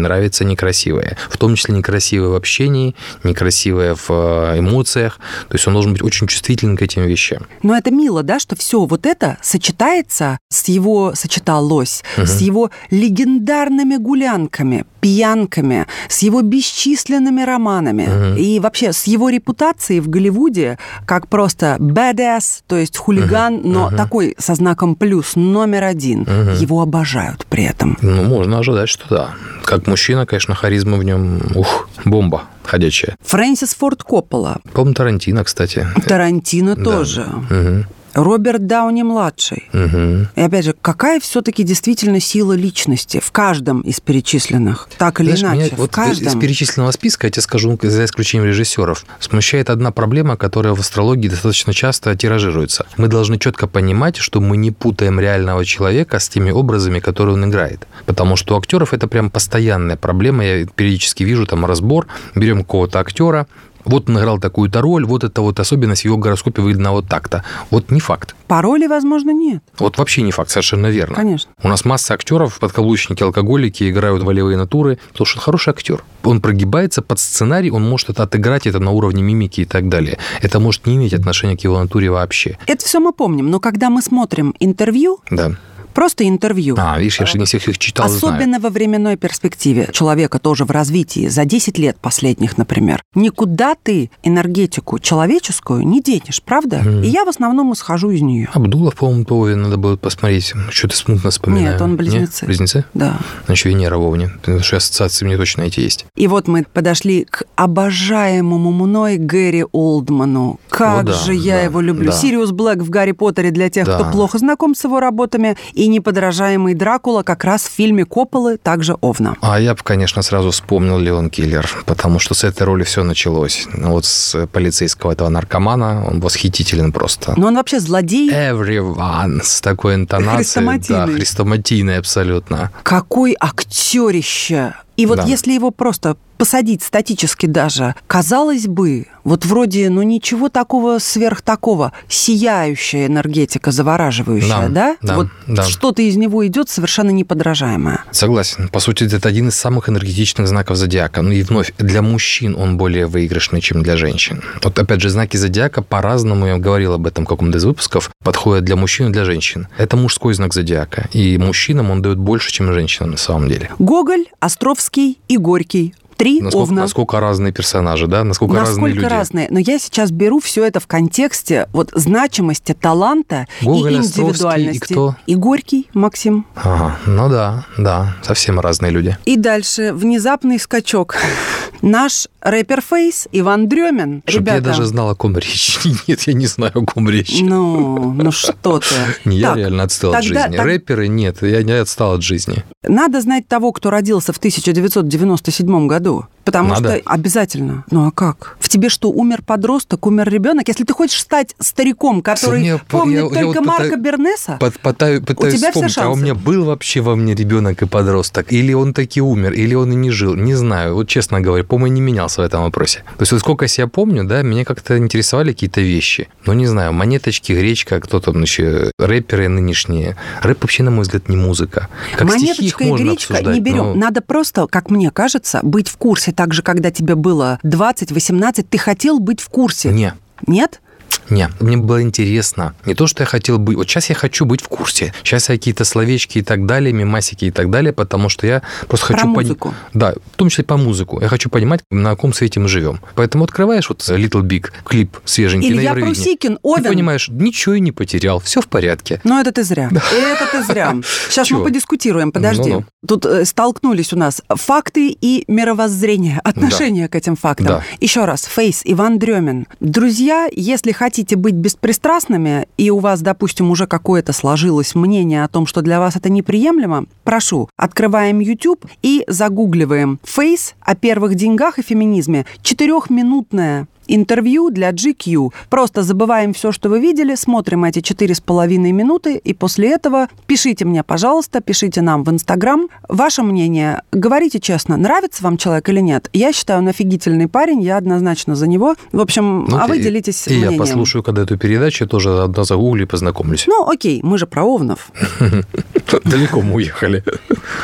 нравиться 0.00 0.44
ни 0.44 0.55
некрасивое. 0.56 1.16
В 1.28 1.36
том 1.36 1.54
числе 1.54 1.74
некрасивое 1.74 2.28
в 2.28 2.34
общении, 2.34 2.94
некрасивое 3.24 3.94
в 3.94 4.10
э, 4.10 4.58
эмоциях. 4.58 5.18
То 5.48 5.54
есть 5.54 5.66
он 5.66 5.74
должен 5.74 5.92
быть 5.92 6.02
очень 6.02 6.26
чувствителен 6.26 6.76
к 6.76 6.82
этим 6.82 7.02
вещам. 7.02 7.46
Но 7.62 7.76
это 7.76 7.90
мило, 7.90 8.22
да, 8.22 8.40
что 8.40 8.56
все 8.56 8.86
вот 8.86 9.04
это 9.04 9.36
сочетается 9.42 10.38
с 10.48 10.66
его, 10.68 11.14
сочеталось, 11.14 12.02
угу. 12.16 12.26
с 12.26 12.40
его 12.40 12.70
легендарными 12.90 13.96
гулянками, 13.96 14.86
пьянками, 15.06 15.86
с 16.08 16.22
его 16.22 16.42
бесчисленными 16.42 17.42
романами 17.42 18.32
угу. 18.32 18.40
и 18.40 18.58
вообще 18.58 18.92
с 18.92 19.04
его 19.04 19.28
репутацией 19.28 20.00
в 20.00 20.08
Голливуде 20.08 20.78
как 21.04 21.28
просто 21.28 21.76
badass, 21.78 22.62
то 22.66 22.76
есть 22.76 22.96
хулиган, 22.96 23.54
угу. 23.54 23.68
но 23.68 23.86
угу. 23.86 23.96
такой 23.96 24.34
со 24.36 24.56
знаком 24.56 24.96
плюс 24.96 25.36
номер 25.36 25.84
один. 25.84 26.22
Угу. 26.22 26.60
Его 26.60 26.82
обожают 26.82 27.46
при 27.46 27.64
этом. 27.64 27.96
Ну, 28.02 28.24
можно 28.24 28.58
ожидать, 28.58 28.88
что 28.88 29.04
да. 29.08 29.30
Как 29.64 29.86
мужчина, 29.86 30.26
конечно, 30.26 30.56
харизма 30.56 30.96
в 30.96 31.04
нем, 31.04 31.40
ух, 31.54 31.88
бомба 32.04 32.42
ходячая. 32.64 33.16
Фрэнсис 33.22 33.76
Форд 33.76 34.02
Коппола. 34.02 34.58
По-моему, 34.72 34.94
Тарантино, 34.94 35.44
кстати. 35.44 35.86
Тарантино 36.04 36.74
тоже. 36.74 37.28
Да. 37.48 37.56
Угу. 37.56 37.84
Роберт 38.16 38.66
Дауни-младший. 38.66 39.68
Угу. 39.74 40.28
И 40.36 40.40
опять 40.40 40.64
же, 40.64 40.74
какая 40.80 41.20
все-таки 41.20 41.62
действительно 41.62 42.18
сила 42.18 42.54
личности 42.54 43.20
в 43.22 43.30
каждом 43.30 43.82
из 43.82 44.00
перечисленных? 44.00 44.88
Так 44.96 45.20
или 45.20 45.36
Знаешь, 45.36 45.42
иначе, 45.42 45.66
меня, 45.66 45.76
в 45.76 45.80
вот 45.80 45.90
каждом. 45.90 46.26
Из 46.26 46.40
перечисленного 46.40 46.90
списка, 46.92 47.26
я 47.26 47.30
тебе 47.30 47.42
скажу, 47.42 47.78
за 47.82 48.04
исключением 48.06 48.48
режиссеров, 48.48 49.04
смущает 49.20 49.68
одна 49.68 49.92
проблема, 49.92 50.38
которая 50.38 50.74
в 50.74 50.80
астрологии 50.80 51.28
достаточно 51.28 51.74
часто 51.74 52.16
тиражируется. 52.16 52.86
Мы 52.96 53.08
должны 53.08 53.38
четко 53.38 53.66
понимать, 53.66 54.16
что 54.16 54.40
мы 54.40 54.56
не 54.56 54.70
путаем 54.70 55.20
реального 55.20 55.64
человека 55.66 56.18
с 56.18 56.28
теми 56.30 56.50
образами, 56.50 57.00
которые 57.00 57.34
он 57.34 57.44
играет. 57.44 57.86
Потому 58.06 58.36
что 58.36 58.54
у 58.54 58.58
актеров 58.58 58.94
это 58.94 59.08
прям 59.08 59.30
постоянная 59.30 59.96
проблема. 59.96 60.42
Я 60.42 60.66
периодически 60.66 61.22
вижу 61.22 61.46
там 61.46 61.66
разбор, 61.66 62.06
берем 62.34 62.60
какого-то 62.60 62.98
актера, 62.98 63.46
вот 63.86 64.08
он 64.10 64.18
играл 64.18 64.38
такую-то 64.38 64.80
роль, 64.80 65.04
вот 65.04 65.24
это 65.24 65.40
вот 65.40 65.58
особенность 65.60 66.02
в 66.02 66.04
его 66.04 66.16
гороскопе 66.16 66.60
выглядела 66.60 66.90
вот 66.90 67.08
так-то. 67.08 67.44
Вот 67.70 67.90
не 67.90 68.00
факт. 68.00 68.34
По 68.46 68.60
роли, 68.62 68.86
возможно, 68.86 69.30
нет. 69.30 69.62
Вот 69.78 69.98
вообще 69.98 70.22
не 70.22 70.32
факт, 70.32 70.50
совершенно 70.50 70.88
верно. 70.88 71.14
Конечно. 71.14 71.50
У 71.62 71.68
нас 71.68 71.84
масса 71.84 72.14
актеров, 72.14 72.58
подкаблучники, 72.58 73.22
алкоголики, 73.22 73.88
играют 73.88 74.22
волевые 74.22 74.56
натуры, 74.56 74.98
потому 75.12 75.26
что 75.26 75.38
он 75.38 75.42
хороший 75.42 75.70
актер. 75.70 76.04
Он 76.24 76.40
прогибается 76.40 77.02
под 77.02 77.18
сценарий, 77.18 77.70
он 77.70 77.88
может 77.88 78.10
это 78.10 78.24
отыграть, 78.24 78.66
это 78.66 78.80
на 78.80 78.90
уровне 78.90 79.22
мимики 79.22 79.62
и 79.62 79.64
так 79.64 79.88
далее. 79.88 80.18
Это 80.42 80.60
может 80.60 80.86
не 80.86 80.96
иметь 80.96 81.14
отношения 81.14 81.56
к 81.56 81.60
его 81.60 81.80
натуре 81.80 82.10
вообще. 82.10 82.58
Это 82.66 82.84
все 82.84 83.00
мы 83.00 83.12
помним, 83.12 83.50
но 83.50 83.60
когда 83.60 83.90
мы 83.90 84.02
смотрим 84.02 84.54
интервью, 84.58 85.20
да 85.30 85.52
Просто 85.96 86.28
интервью. 86.28 86.76
А, 86.78 86.98
видишь, 86.98 87.20
я 87.20 87.24
же 87.24 87.38
не 87.38 87.46
всех 87.46 87.66
их 87.68 87.78
читал, 87.78 88.04
Особенно 88.04 88.58
знаю. 88.58 88.60
во 88.60 88.68
временной 88.68 89.16
перспективе. 89.16 89.88
Человека 89.92 90.38
тоже 90.38 90.66
в 90.66 90.70
развитии, 90.70 91.28
за 91.28 91.46
10 91.46 91.78
лет 91.78 91.96
последних, 91.98 92.58
например. 92.58 93.02
Никуда 93.14 93.74
ты 93.82 94.10
энергетику 94.22 94.98
человеческую 94.98 95.86
не 95.86 96.02
денешь, 96.02 96.42
правда? 96.44 96.82
Mm. 96.84 97.06
И 97.06 97.08
я 97.08 97.24
в 97.24 97.30
основном 97.30 97.72
исхожу 97.72 98.10
из 98.10 98.20
нее. 98.20 98.50
Абдулов, 98.52 98.94
по-моему, 98.94 99.24
по 99.24 99.46
надо 99.46 99.78
будет 99.78 100.02
посмотреть. 100.02 100.52
Что-то 100.68 100.94
смутно 100.94 101.30
вспоминаю. 101.30 101.72
Нет, 101.72 101.80
он 101.80 101.96
близнецы. 101.96 102.44
Нет? 102.44 102.48
Близнецы? 102.48 102.84
Да. 102.92 103.18
Значит, 103.46 103.64
Венера 103.64 103.96
вовне. 103.96 104.32
Потому 104.42 104.60
что 104.60 104.76
ассоциации 104.76 105.24
мне 105.24 105.38
точно 105.38 105.62
эти 105.62 105.80
есть. 105.80 106.04
И 106.14 106.26
вот 106.26 106.46
мы 106.46 106.66
подошли 106.70 107.24
к 107.24 107.44
обожаемому 107.54 108.70
мной 108.70 109.16
Гэри 109.16 109.64
Олдману. 109.72 110.60
Как 110.68 111.04
О, 111.04 111.06
да, 111.06 111.12
же 111.14 111.32
я 111.34 111.54
да, 111.54 111.62
его 111.62 111.80
люблю. 111.80 112.10
Да. 112.10 112.16
Сириус 112.18 112.50
Блэк 112.50 112.82
в 112.82 112.90
Гарри 112.90 113.12
Поттере 113.12 113.50
для 113.50 113.70
тех, 113.70 113.86
да. 113.86 113.94
кто 113.94 114.10
плохо 114.10 114.36
знаком 114.36 114.74
с 114.74 114.84
его 114.84 115.00
работами. 115.00 115.56
И 115.72 115.85
неподражаемый 115.88 116.74
Дракула 116.74 117.22
как 117.22 117.44
раз 117.44 117.64
в 117.64 117.72
фильме 117.72 118.04
Копполы, 118.04 118.56
также 118.56 118.94
Овна. 119.00 119.36
А 119.40 119.60
я 119.60 119.74
бы, 119.74 119.80
конечно, 119.82 120.22
сразу 120.22 120.50
вспомнил 120.50 120.98
Леон 120.98 121.30
Киллер, 121.30 121.68
потому 121.86 122.18
что 122.18 122.34
с 122.34 122.44
этой 122.44 122.62
роли 122.64 122.84
все 122.84 123.02
началось. 123.02 123.66
Ну, 123.72 123.92
вот 123.92 124.04
с 124.04 124.46
полицейского 124.48 125.12
этого 125.12 125.28
наркомана 125.28 126.04
он 126.06 126.20
восхитителен 126.20 126.92
просто. 126.92 127.34
Но 127.36 127.48
он 127.48 127.56
вообще 127.56 127.80
злодей. 127.80 128.30
Everyone 128.30 129.42
с 129.42 129.60
такой 129.60 129.94
интонацией. 129.94 130.80
Да, 130.88 131.06
хрестоматийный 131.06 131.98
абсолютно. 131.98 132.70
Какой 132.82 133.36
актерище! 133.38 134.74
И 134.96 135.04
вот 135.06 135.18
да. 135.18 135.24
если 135.24 135.52
его 135.52 135.70
просто 135.70 136.16
посадить 136.36 136.82
статически 136.82 137.46
даже, 137.46 137.94
казалось 138.06 138.66
бы, 138.66 139.06
вот 139.24 139.44
вроде, 139.44 139.90
ну 139.90 140.02
ничего 140.02 140.48
такого 140.48 140.98
сверх 140.98 141.42
такого, 141.42 141.92
сияющая 142.08 143.06
энергетика, 143.06 143.72
завораживающая, 143.72 144.68
да? 144.68 144.96
да? 145.02 145.16
вот 145.16 145.28
да. 145.48 145.64
что-то 145.64 146.02
из 146.02 146.16
него 146.16 146.46
идет 146.46 146.68
совершенно 146.68 147.10
неподражаемое. 147.10 148.04
Согласен. 148.12 148.68
По 148.68 148.78
сути, 148.78 149.04
это 149.04 149.28
один 149.28 149.48
из 149.48 149.56
самых 149.56 149.88
энергетичных 149.88 150.46
знаков 150.46 150.76
зодиака. 150.76 151.22
Ну 151.22 151.32
и 151.32 151.42
вновь, 151.42 151.72
для 151.78 152.02
мужчин 152.02 152.54
он 152.54 152.76
более 152.76 153.06
выигрышный, 153.06 153.60
чем 153.60 153.82
для 153.82 153.96
женщин. 153.96 154.42
Вот 154.62 154.78
опять 154.78 155.00
же, 155.00 155.08
знаки 155.08 155.36
зодиака 155.36 155.82
по-разному, 155.82 156.46
я 156.46 156.58
говорил 156.58 156.92
об 156.92 157.06
этом 157.06 157.24
в 157.24 157.28
каком-то 157.28 157.58
из 157.58 157.64
выпусков, 157.64 158.10
подходят 158.22 158.64
для 158.64 158.76
мужчин 158.76 159.08
и 159.08 159.12
для 159.12 159.24
женщин. 159.24 159.68
Это 159.76 159.96
мужской 159.96 160.34
знак 160.34 160.54
зодиака. 160.54 161.08
И 161.12 161.36
мужчинам 161.38 161.90
он 161.90 162.02
дает 162.02 162.18
больше, 162.18 162.52
чем 162.52 162.72
женщинам 162.72 163.12
на 163.12 163.16
самом 163.16 163.48
деле. 163.48 163.70
Гоголь, 163.78 164.26
Островский 164.40 165.18
и 165.28 165.36
Горький 165.36 165.94
Три 166.16 166.40
насколько, 166.40 166.62
овна. 166.62 166.80
Насколько 166.82 167.20
разные 167.20 167.52
персонажи, 167.52 168.06
да? 168.06 168.24
Насколько, 168.24 168.54
Насколько 168.54 168.80
разные 168.80 168.94
люди. 168.94 169.04
разные. 169.06 169.48
Но 169.50 169.58
я 169.58 169.78
сейчас 169.78 170.10
беру 170.10 170.40
все 170.40 170.64
это 170.64 170.80
в 170.80 170.86
контексте 170.86 171.68
вот 171.72 171.90
значимости 171.94 172.72
таланта 172.72 173.46
Гоголь, 173.60 173.92
и 173.92 173.96
индивидуальности. 173.96 174.92
и 174.92 174.94
кто? 174.94 175.16
И 175.26 175.34
Горький, 175.34 175.88
Максим. 175.92 176.46
Ага, 176.54 176.96
ну 177.06 177.28
да, 177.28 177.66
да, 177.76 178.16
совсем 178.22 178.60
разные 178.60 178.92
люди. 178.92 179.16
И 179.24 179.36
дальше 179.36 179.92
внезапный 179.92 180.58
скачок. 180.58 181.16
Наш 181.82 182.28
рэпер 182.40 182.80
Фейс 182.80 183.28
Иван 183.32 183.68
Дремин. 183.68 184.22
Чтоб 184.26 184.40
Ребята, 184.40 184.56
я 184.56 184.60
даже 184.62 184.86
знал, 184.86 185.10
о 185.10 185.14
ком 185.14 185.36
речь. 185.36 185.78
Нет, 186.08 186.22
я 186.22 186.32
не 186.32 186.46
знаю, 186.46 186.72
о 186.74 186.84
ком 186.84 187.10
речь. 187.10 187.40
ну, 187.42 188.12
ну 188.12 188.32
что 188.32 188.80
ты. 188.80 188.94
Не, 189.24 189.36
я 189.40 189.54
реально 189.54 189.82
отстал 189.82 190.14
от 190.14 190.24
жизни. 190.24 190.56
Рэперы 190.56 191.08
нет, 191.08 191.42
я 191.42 191.62
не 191.62 191.72
отстал 191.72 192.14
от 192.14 192.22
жизни. 192.22 192.64
Надо 192.82 193.20
знать 193.20 193.48
того, 193.48 193.72
кто 193.72 193.90
родился 193.90 194.32
в 194.32 194.38
1997 194.38 195.86
году. 195.86 196.05
trabalhador. 196.06 196.35
Потому 196.46 196.68
Надо. 196.70 196.98
что 197.00 197.02
обязательно. 197.10 197.84
Ну 197.90 198.06
а 198.06 198.12
как? 198.12 198.56
В 198.60 198.68
тебе 198.68 198.88
что, 198.88 199.10
умер 199.10 199.42
подросток, 199.44 200.06
умер 200.06 200.30
ребенок? 200.30 200.68
Если 200.68 200.84
ты 200.84 200.92
хочешь 200.94 201.20
стать 201.20 201.54
стариком, 201.58 202.22
который 202.22 202.60
Мне- 202.60 202.78
помнит 202.88 203.16
я- 203.16 203.22
я 203.24 203.28
только 203.44 203.58
вот 203.58 203.66
Марка 203.66 203.82
пытаюсь- 203.82 204.02
Бернеса, 204.04 204.56
Под- 204.60 204.78
пытаю- 204.78 205.22
пытаюсь 205.22 205.54
тебя 205.56 205.72
все 205.72 205.88
вспомнить, 205.88 205.98
а 205.98 206.08
у 206.08 206.14
шансы. 206.14 206.22
меня 206.22 206.34
был 206.36 206.64
вообще 206.64 207.00
во 207.00 207.16
мне 207.16 207.34
ребенок 207.34 207.82
и 207.82 207.86
подросток? 207.86 208.52
Или 208.52 208.72
он 208.74 208.94
таки 208.94 209.20
умер, 209.20 209.52
или 209.54 209.74
он 209.74 209.90
и 209.92 209.96
не 209.96 210.10
жил? 210.10 210.34
Не 210.36 210.54
знаю. 210.54 210.94
Вот 210.94 211.08
честно 211.08 211.40
говоря, 211.40 211.64
по-моему, 211.64 211.96
не 211.96 212.00
менялся 212.00 212.42
в 212.42 212.44
этом 212.44 212.62
вопросе. 212.62 213.00
То 213.18 213.22
есть 213.22 213.32
вот 213.32 213.40
сколько 213.40 213.64
я 213.64 213.68
себя 213.68 213.88
помню, 213.88 214.22
да, 214.24 214.42
меня 214.42 214.64
как-то 214.64 214.96
интересовали 214.98 215.52
какие-то 215.52 215.80
вещи. 215.80 216.28
Ну, 216.44 216.52
не 216.52 216.66
знаю, 216.66 216.92
монеточки, 216.92 217.52
гречка, 217.54 217.98
кто 218.00 218.20
там 218.20 218.40
еще, 218.40 218.92
рэперы 219.00 219.48
нынешние. 219.48 220.16
Рэп 220.42 220.62
вообще, 220.62 220.84
на 220.84 220.92
мой 220.92 221.02
взгляд, 221.02 221.28
не 221.28 221.36
музыка. 221.36 221.88
Как 222.16 222.28
монеточка 222.28 222.84
и 222.84 222.92
гречка 222.92 223.34
обсуждать, 223.34 223.54
не 223.54 223.60
берем. 223.60 223.78
но- 223.78 223.94
Надо 223.94 224.20
просто, 224.20 224.68
как 224.68 224.90
мне 224.90 225.10
кажется, 225.10 225.58
быть 225.64 225.88
в 225.88 225.96
курсе. 225.96 226.32
Так 226.36 226.52
же, 226.52 226.62
когда 226.62 226.90
тебе 226.90 227.14
было 227.14 227.58
20-18, 227.64 228.66
ты 228.68 228.78
хотел 228.78 229.18
быть 229.18 229.40
в 229.40 229.48
курсе. 229.48 229.90
Не, 229.90 230.12
Нет? 230.46 230.82
Не, 231.30 231.48
мне 231.60 231.76
было 231.76 232.02
интересно. 232.02 232.74
Не 232.84 232.94
то, 232.94 233.06
что 233.06 233.22
я 233.22 233.26
хотел 233.26 233.58
быть... 233.58 233.76
Вот 233.76 233.88
сейчас 233.88 234.08
я 234.08 234.14
хочу 234.14 234.44
быть 234.44 234.60
в 234.62 234.68
курсе. 234.68 235.12
Сейчас 235.22 235.48
я 235.48 235.56
какие-то 235.56 235.84
словечки 235.84 236.38
и 236.38 236.42
так 236.42 236.66
далее, 236.66 236.92
мемасики 236.92 237.46
и 237.46 237.50
так 237.50 237.70
далее, 237.70 237.92
потому 237.92 238.28
что 238.28 238.46
я 238.46 238.62
просто 238.88 239.06
Про 239.08 239.16
хочу... 239.16 239.26
пон- 239.28 239.34
музыку. 239.34 239.74
Да, 239.94 240.14
в 240.32 240.36
том 240.36 240.48
числе 240.48 240.64
по 240.64 240.76
музыку. 240.76 241.20
Я 241.20 241.28
хочу 241.28 241.50
понимать, 241.50 241.80
на 241.90 242.10
каком 242.10 242.32
свете 242.32 242.60
мы 242.60 242.68
живем. 242.68 243.00
Поэтому 243.14 243.44
открываешь 243.44 243.88
вот 243.88 244.00
Little 244.08 244.42
Big 244.42 244.70
клип 244.84 245.16
свеженький 245.24 245.70
на 245.70 245.74
Илья 245.74 245.90
Евровидении. 245.90 246.14
Прусикин, 246.14 246.52
Ты 246.54 246.60
Овен. 246.62 246.84
понимаешь, 246.84 247.28
ничего 247.28 247.74
и 247.74 247.80
не 247.80 247.92
потерял, 247.92 248.38
все 248.40 248.60
в 248.60 248.68
порядке. 248.68 249.20
Но 249.24 249.40
это 249.40 249.52
ты 249.52 249.64
зря. 249.64 249.90
Это 249.92 250.48
ты 250.52 250.62
зря. 250.64 250.94
Сейчас 251.30 251.50
мы 251.50 251.64
подискутируем, 251.64 252.32
подожди. 252.32 252.76
Тут 253.06 253.24
э, 253.26 253.44
столкнулись 253.44 254.12
у 254.12 254.16
нас 254.16 254.42
факты 254.48 255.16
и 255.20 255.44
мировоззрение, 255.48 256.40
отношение 256.44 257.08
к 257.08 257.14
этим 257.14 257.36
фактам. 257.36 257.82
Еще 258.00 258.24
раз, 258.24 258.44
Фейс, 258.44 258.82
Иван 258.84 259.18
Дремин. 259.18 259.66
Друзья, 259.80 260.48
если 260.52 260.92
хотите 260.92 261.15
быть 261.34 261.54
беспристрастными, 261.54 262.68
и 262.76 262.90
у 262.90 262.98
вас, 262.98 263.20
допустим, 263.22 263.70
уже 263.70 263.86
какое-то 263.86 264.32
сложилось 264.32 264.94
мнение 264.94 265.44
о 265.44 265.48
том, 265.48 265.66
что 265.66 265.82
для 265.82 266.00
вас 266.00 266.16
это 266.16 266.28
неприемлемо, 266.28 267.06
прошу, 267.24 267.68
открываем 267.76 268.40
YouTube 268.40 268.84
и 269.02 269.24
загугливаем 269.26 270.18
Фейс 270.24 270.74
о 270.80 270.94
первых 270.94 271.34
деньгах 271.34 271.78
и 271.78 271.82
феминизме. 271.82 272.46
Четырехминутное 272.62 273.88
интервью 274.08 274.70
для 274.70 274.90
GQ. 274.90 275.52
Просто 275.70 276.02
забываем 276.02 276.52
все, 276.52 276.72
что 276.72 276.88
вы 276.88 277.00
видели, 277.00 277.34
смотрим 277.34 277.84
эти 277.84 278.00
четыре 278.00 278.34
с 278.34 278.40
половиной 278.40 278.92
минуты, 278.92 279.36
и 279.36 279.52
после 279.54 279.90
этого 279.92 280.28
пишите 280.46 280.84
мне, 280.84 281.02
пожалуйста, 281.02 281.60
пишите 281.60 282.02
нам 282.02 282.24
в 282.24 282.30
Инстаграм. 282.30 282.88
Ваше 283.08 283.42
мнение, 283.42 284.02
говорите 284.12 284.60
честно, 284.60 284.96
нравится 284.96 285.42
вам 285.42 285.56
человек 285.56 285.88
или 285.88 286.00
нет? 286.00 286.28
Я 286.32 286.52
считаю, 286.52 286.80
он 286.80 286.88
офигительный 286.88 287.48
парень, 287.48 287.82
я 287.82 287.96
однозначно 287.96 288.54
за 288.56 288.66
него. 288.66 288.94
В 289.12 289.20
общем, 289.20 289.64
Ну, 289.68 289.76
а 289.78 289.86
вы 289.86 289.98
и- 289.98 290.02
делитесь 290.02 290.46
И 290.46 290.50
мнением. 290.50 290.72
я 290.72 290.78
послушаю, 290.78 291.22
когда 291.22 291.42
эту 291.42 291.56
передачу, 291.58 292.06
тоже 292.06 292.42
одна 292.42 292.64
загуглю 292.64 293.04
и 293.04 293.06
познакомлюсь. 293.06 293.66
Ну, 293.68 293.88
окей, 293.88 294.20
мы 294.22 294.38
же 294.38 294.46
про 294.46 294.64
овнов. 294.64 295.10
Далеко 296.24 296.60
мы 296.60 296.74
уехали. 296.74 297.22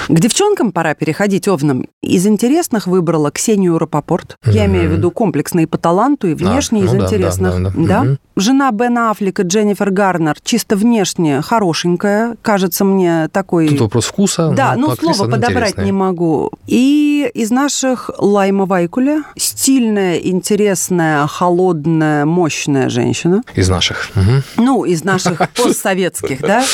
К 0.08 0.18
девчонкам 0.20 0.72
пора 0.72 0.94
переходить 0.94 1.48
овнам. 1.48 1.86
Из 2.02 2.26
интересных 2.26 2.86
выбрала 2.86 3.30
Ксению 3.30 3.78
Рапопорт. 3.78 4.36
Я 4.46 4.66
имею 4.66 4.88
в 4.90 4.92
виду 4.92 5.10
комплексные 5.10 5.66
по 5.66 5.78
таланту 6.16 6.28
и 6.28 6.34
внешне 6.34 6.82
А, 6.82 6.84
из 6.84 6.92
ну 6.92 6.98
да, 7.00 7.08
да, 7.08 7.14
интересных. 7.16 7.62
да, 7.62 7.72
да. 7.74 8.02
Мгм. 8.02 8.18
Жена 8.36 8.70
Бена 8.70 9.10
Аффлека 9.10 9.42
Дженнифер 9.42 9.90
Гарнер 9.90 10.36
чисто 10.42 10.76
внешне 10.76 11.42
хорошенькая. 11.42 12.36
Кажется 12.42 12.84
мне 12.84 13.28
такой... 13.28 13.68
Тут 13.68 13.80
вопрос 13.80 14.06
вкуса. 14.06 14.52
Да, 14.56 14.74
но 14.74 14.86
ну 14.86 14.92
актриса, 14.92 15.14
слово 15.14 15.28
она 15.28 15.36
подобрать 15.36 15.70
интересная. 15.70 15.84
не 15.84 15.92
могу. 15.92 16.50
И 16.66 17.30
из 17.34 17.50
наших 17.50 18.10
Лайма 18.18 18.66
Вайкуля 18.66 19.24
стильная, 19.36 20.16
интересная, 20.16 21.26
холодная, 21.26 22.24
мощная 22.24 22.88
женщина. 22.88 23.42
Из 23.54 23.68
наших. 23.68 24.10
Мгм. 24.14 24.42
Ну, 24.56 24.84
из 24.84 25.04
наших 25.04 25.50
постсоветских, 25.54 26.40
да. 26.40 26.64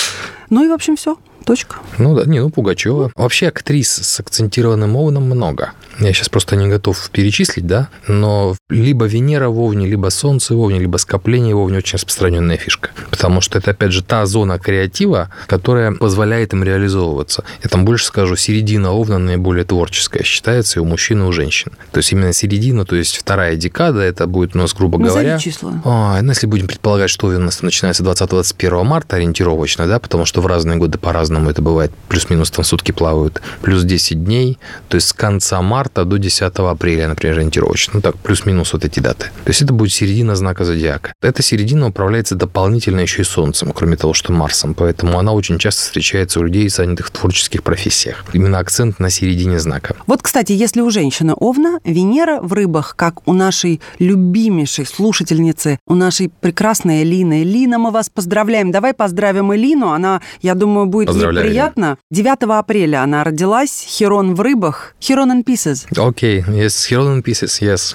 Ну 0.50 0.64
и, 0.64 0.68
в 0.68 0.72
общем, 0.72 0.96
все. 0.96 1.16
Точка. 1.48 1.76
Ну 1.96 2.14
да, 2.14 2.26
не, 2.26 2.40
ну 2.40 2.50
Пугачева. 2.50 3.10
Вообще 3.16 3.48
актрис 3.48 3.88
с 3.88 4.20
акцентированным 4.20 4.94
овном 4.96 5.24
много. 5.24 5.72
Я 5.98 6.12
сейчас 6.12 6.28
просто 6.28 6.56
не 6.56 6.68
готов 6.68 7.08
перечислить, 7.10 7.66
да, 7.66 7.88
но 8.06 8.54
либо 8.68 9.06
Венера 9.06 9.48
в 9.48 9.58
Овне, 9.58 9.86
либо 9.86 10.10
Солнце 10.10 10.54
в 10.54 10.60
Овне, 10.60 10.78
либо 10.78 10.98
скопление 10.98 11.54
в 11.54 11.58
Овне 11.58 11.78
очень 11.78 11.96
распространенная 11.96 12.58
фишка. 12.58 12.90
Потому 13.10 13.40
что 13.40 13.58
это, 13.58 13.70
опять 13.70 13.92
же, 13.92 14.04
та 14.04 14.26
зона 14.26 14.58
креатива, 14.58 15.30
которая 15.46 15.92
позволяет 15.92 16.52
им 16.52 16.62
реализовываться. 16.62 17.44
Я 17.64 17.70
там 17.70 17.86
больше 17.86 18.04
скажу, 18.04 18.36
середина 18.36 18.92
Овна 18.92 19.16
наиболее 19.16 19.64
творческая 19.64 20.24
считается 20.24 20.78
и 20.78 20.82
у 20.82 20.84
мужчин, 20.84 21.22
и 21.22 21.24
у 21.24 21.32
женщин. 21.32 21.72
То 21.92 21.98
есть 21.98 22.12
именно 22.12 22.34
середина, 22.34 22.84
то 22.84 22.94
есть 22.94 23.16
вторая 23.16 23.56
декада, 23.56 24.00
это 24.02 24.26
будет 24.26 24.54
у 24.54 24.58
нас, 24.58 24.74
грубо 24.74 24.98
Назови 24.98 25.24
говоря... 25.24 25.38
числа. 25.38 25.80
Ой, 25.82 26.20
ну, 26.20 26.28
если 26.28 26.46
будем 26.46 26.66
предполагать, 26.66 27.08
что 27.08 27.28
у 27.28 27.38
нас 27.38 27.62
начинается 27.62 28.04
20-21 28.04 28.84
марта 28.84 29.16
ориентировочно, 29.16 29.86
да, 29.86 29.98
потому 29.98 30.26
что 30.26 30.42
в 30.42 30.46
разные 30.46 30.76
годы 30.76 30.98
по-разному 30.98 31.37
это 31.46 31.60
бывает, 31.62 31.92
плюс-минус 32.08 32.50
там 32.50 32.64
сутки 32.64 32.92
плавают, 32.92 33.42
плюс 33.60 33.84
10 33.84 34.24
дней, 34.24 34.58
то 34.88 34.94
есть 34.94 35.08
с 35.08 35.12
конца 35.12 35.60
марта 35.60 36.04
до 36.04 36.16
10 36.16 36.42
апреля, 36.42 37.08
например, 37.08 37.36
ориентировочно. 37.36 37.94
Ну 37.96 38.00
так, 38.00 38.16
плюс-минус 38.16 38.72
вот 38.72 38.84
эти 38.84 39.00
даты. 39.00 39.26
То 39.44 39.50
есть 39.50 39.62
это 39.62 39.72
будет 39.72 39.92
середина 39.92 40.34
знака 40.36 40.64
зодиака. 40.64 41.12
Эта 41.20 41.42
середина 41.42 41.88
управляется 41.88 42.34
дополнительно 42.34 43.00
еще 43.00 43.22
и 43.22 43.24
Солнцем, 43.24 43.72
кроме 43.74 43.96
того, 43.96 44.14
что 44.14 44.32
Марсом, 44.32 44.74
поэтому 44.74 45.18
она 45.18 45.32
очень 45.32 45.58
часто 45.58 45.82
встречается 45.82 46.40
у 46.40 46.42
людей, 46.42 46.68
занятых 46.68 47.08
в 47.08 47.10
творческих 47.10 47.62
профессиях. 47.62 48.24
Именно 48.32 48.58
акцент 48.58 48.98
на 48.98 49.10
середине 49.10 49.58
знака. 49.58 49.96
Вот, 50.06 50.22
кстати, 50.22 50.52
если 50.52 50.80
у 50.80 50.90
женщины 50.90 51.34
Овна, 51.36 51.80
Венера 51.84 52.40
в 52.40 52.52
рыбах, 52.52 52.94
как 52.96 53.26
у 53.28 53.32
нашей 53.32 53.80
любимейшей 53.98 54.86
слушательницы, 54.86 55.78
у 55.86 55.94
нашей 55.94 56.30
прекрасной 56.40 57.02
Элины. 57.02 57.42
Лина, 57.44 57.78
мы 57.78 57.90
вас 57.90 58.08
поздравляем. 58.10 58.70
Давай 58.70 58.94
поздравим 58.94 59.54
Элину. 59.54 59.90
Она, 59.90 60.20
я 60.42 60.54
думаю, 60.54 60.86
будет 60.86 61.08
Поздравляю, 61.28 61.48
приятно. 61.50 61.98
9 62.10 62.58
апреля 62.58 63.02
она 63.02 63.24
родилась. 63.24 63.84
Херон 63.86 64.34
в 64.34 64.40
рыбах. 64.40 64.94
Херон 65.00 65.32
in 65.32 65.44
pieces. 65.44 65.86
Окей, 65.96 66.40
yes, 66.40 66.88
Hero 66.90 67.14
in 67.16 67.22
Pieces, 67.22 67.60
yes. 67.60 67.94